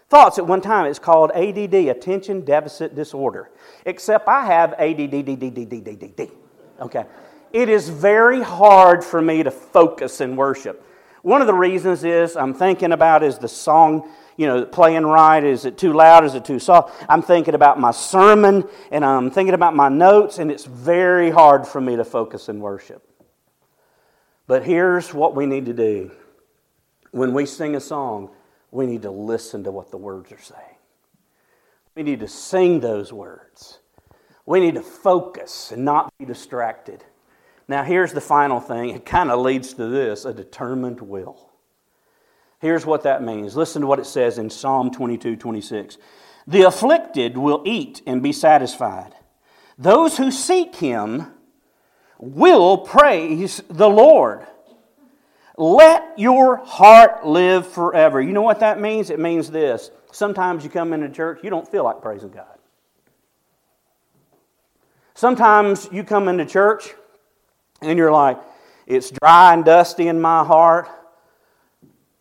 thoughts 0.08 0.38
at 0.38 0.46
one 0.46 0.60
time. 0.60 0.86
It's 0.86 1.00
called 1.00 1.32
ADD, 1.32 1.74
Attention 1.74 2.44
Deficit 2.44 2.94
Disorder. 2.94 3.50
Except 3.84 4.28
I 4.28 4.46
have 4.46 4.74
ADD. 4.74 6.30
Okay. 6.80 7.04
It 7.52 7.68
is 7.68 7.88
very 7.88 8.40
hard 8.40 9.04
for 9.04 9.20
me 9.20 9.42
to 9.42 9.50
focus 9.50 10.20
in 10.20 10.36
worship. 10.36 10.86
One 11.22 11.40
of 11.40 11.46
the 11.46 11.54
reasons 11.54 12.04
is 12.04 12.36
I'm 12.36 12.54
thinking 12.54 12.92
about 12.92 13.22
is 13.22 13.38
the 13.38 13.48
song 13.48 14.08
you 14.36 14.46
know, 14.46 14.64
playing 14.64 15.04
right? 15.04 15.42
Is 15.44 15.64
it 15.64 15.78
too 15.78 15.92
loud? 15.92 16.24
Is 16.24 16.34
it 16.34 16.44
too 16.44 16.58
soft? 16.58 17.04
I'm 17.08 17.22
thinking 17.22 17.54
about 17.54 17.78
my 17.78 17.90
sermon 17.90 18.68
and 18.90 19.04
I'm 19.04 19.30
thinking 19.30 19.54
about 19.54 19.74
my 19.74 19.88
notes, 19.88 20.38
and 20.38 20.50
it's 20.50 20.64
very 20.64 21.30
hard 21.30 21.66
for 21.66 21.80
me 21.80 21.96
to 21.96 22.04
focus 22.04 22.48
in 22.48 22.60
worship. 22.60 23.08
But 24.46 24.64
here's 24.64 25.14
what 25.14 25.34
we 25.34 25.46
need 25.46 25.66
to 25.66 25.72
do 25.72 26.10
when 27.12 27.34
we 27.34 27.46
sing 27.46 27.76
a 27.76 27.80
song, 27.80 28.30
we 28.70 28.86
need 28.86 29.02
to 29.02 29.10
listen 29.10 29.64
to 29.64 29.70
what 29.70 29.90
the 29.90 29.98
words 29.98 30.32
are 30.32 30.40
saying. 30.40 30.76
We 31.94 32.02
need 32.02 32.20
to 32.20 32.28
sing 32.28 32.80
those 32.80 33.12
words. 33.12 33.78
We 34.46 34.60
need 34.60 34.74
to 34.74 34.82
focus 34.82 35.72
and 35.72 35.84
not 35.84 36.10
be 36.18 36.24
distracted. 36.24 37.04
Now, 37.68 37.84
here's 37.84 38.12
the 38.12 38.20
final 38.20 38.60
thing. 38.60 38.90
It 38.90 39.04
kind 39.04 39.30
of 39.30 39.40
leads 39.40 39.74
to 39.74 39.86
this 39.86 40.24
a 40.24 40.32
determined 40.32 41.00
will. 41.00 41.51
Here's 42.62 42.86
what 42.86 43.02
that 43.02 43.24
means. 43.24 43.56
Listen 43.56 43.82
to 43.82 43.88
what 43.88 43.98
it 43.98 44.06
says 44.06 44.38
in 44.38 44.48
Psalm 44.48 44.92
22 44.92 45.34
26. 45.34 45.98
The 46.46 46.62
afflicted 46.62 47.36
will 47.36 47.60
eat 47.66 48.02
and 48.06 48.22
be 48.22 48.32
satisfied. 48.32 49.16
Those 49.76 50.16
who 50.16 50.30
seek 50.30 50.76
him 50.76 51.26
will 52.20 52.78
praise 52.78 53.60
the 53.68 53.90
Lord. 53.90 54.46
Let 55.56 56.16
your 56.16 56.58
heart 56.58 57.26
live 57.26 57.66
forever. 57.66 58.22
You 58.22 58.32
know 58.32 58.42
what 58.42 58.60
that 58.60 58.80
means? 58.80 59.10
It 59.10 59.18
means 59.18 59.50
this. 59.50 59.90
Sometimes 60.12 60.62
you 60.62 60.70
come 60.70 60.92
into 60.92 61.08
church, 61.08 61.40
you 61.42 61.50
don't 61.50 61.68
feel 61.68 61.82
like 61.82 62.00
praising 62.00 62.30
God. 62.30 62.58
Sometimes 65.14 65.88
you 65.90 66.04
come 66.04 66.28
into 66.28 66.46
church 66.46 66.94
and 67.80 67.98
you're 67.98 68.12
like, 68.12 68.38
it's 68.86 69.10
dry 69.10 69.52
and 69.52 69.64
dusty 69.64 70.06
in 70.06 70.20
my 70.20 70.44
heart 70.44 70.88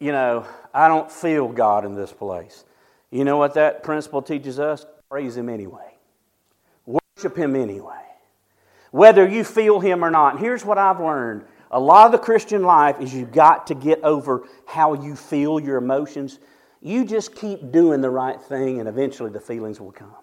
you 0.02 0.12
know, 0.12 0.48
I 0.74 0.88
don't 0.88 1.12
feel 1.12 1.48
God 1.48 1.86
in 1.86 1.94
this 1.94 2.12
place. 2.12 2.66
You 3.12 3.24
know 3.24 3.38
what 3.38 3.54
that 3.54 3.84
principle 3.84 4.24
teaches 4.24 4.60
us? 4.60 4.86
Praise 5.10 5.38
Him 5.38 5.48
anyway. 5.48 5.96
Worship 6.86 7.38
Him 7.38 7.56
anyway. 7.56 8.02
Whether 8.90 9.28
you 9.28 9.44
feel 9.44 9.80
Him 9.80 10.04
or 10.04 10.10
not. 10.10 10.34
And 10.34 10.40
here's 10.40 10.66
what 10.66 10.80
I've 10.80 11.00
learned 11.00 11.44
a 11.70 11.80
lot 11.80 12.08
of 12.08 12.12
the 12.12 12.18
Christian 12.18 12.64
life 12.64 13.00
is 13.00 13.14
you've 13.14 13.32
got 13.32 13.68
to 13.68 13.76
get 13.76 14.04
over 14.04 14.46
how 14.66 14.94
you 14.94 15.16
feel 15.16 15.60
your 15.60 15.78
emotions. 15.78 16.40
You 16.82 17.06
just 17.06 17.36
keep 17.36 17.72
doing 17.72 18.02
the 18.02 18.10
right 18.10 18.42
thing, 18.42 18.80
and 18.80 18.90
eventually 18.90 19.30
the 19.30 19.40
feelings 19.40 19.80
will 19.80 19.92
come. 19.92 20.16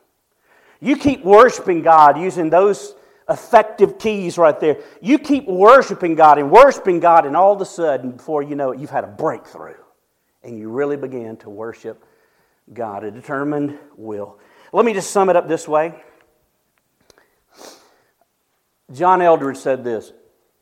You 0.81 0.97
keep 0.97 1.25
worshiping 1.25 1.83
God 1.83 2.19
using 2.19 2.51
those 2.51 2.95
effective 3.29 3.99
keys 3.99 4.39
right 4.39 4.59
there. 4.59 4.79
You 5.01 5.19
keep 5.19 5.47
worshiping 5.47 6.15
God 6.15 6.39
and 6.39 6.51
worshiping 6.51 7.01
God, 7.01 7.27
and 7.27 7.37
all 7.37 7.53
of 7.53 7.61
a 7.61 7.67
sudden, 7.67 8.13
before 8.13 8.43
you 8.43 8.55
know 8.55 8.73
it, 8.73 8.81
you've 8.81 8.91
had 8.91 9.05
a 9.05 9.09
breakthrough. 9.09 9.75
And 10.43 10.59
you 10.59 10.71
really 10.71 10.97
begin 10.97 11.37
to 11.39 11.51
worship 11.51 12.05
God, 12.73 13.05
a 13.05 13.11
determined 13.11 13.79
will. 13.97 14.39
Let 14.73 14.85
me 14.85 14.93
just 14.93 15.11
sum 15.11 15.31
it 15.31 15.37
up 15.37 15.49
this 15.49 15.67
way. 15.67 15.95
John 18.93 19.21
Eldredge 19.21 19.57
said 19.57 19.85
this 19.85 20.13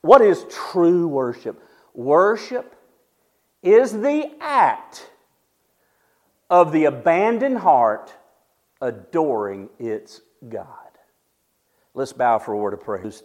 What 0.00 0.20
is 0.20 0.44
true 0.50 1.06
worship? 1.06 1.62
Worship 1.94 2.74
is 3.62 3.92
the 3.92 4.30
act 4.40 5.10
of 6.50 6.72
the 6.72 6.84
abandoned 6.84 7.58
heart 7.58 8.14
adoring 8.80 9.68
its 9.78 10.20
God. 10.48 10.85
Let's 11.96 12.12
bow 12.12 12.38
for 12.38 12.52
a 12.52 12.58
word 12.58 12.74
of 12.74 12.82
praise. 12.82 13.14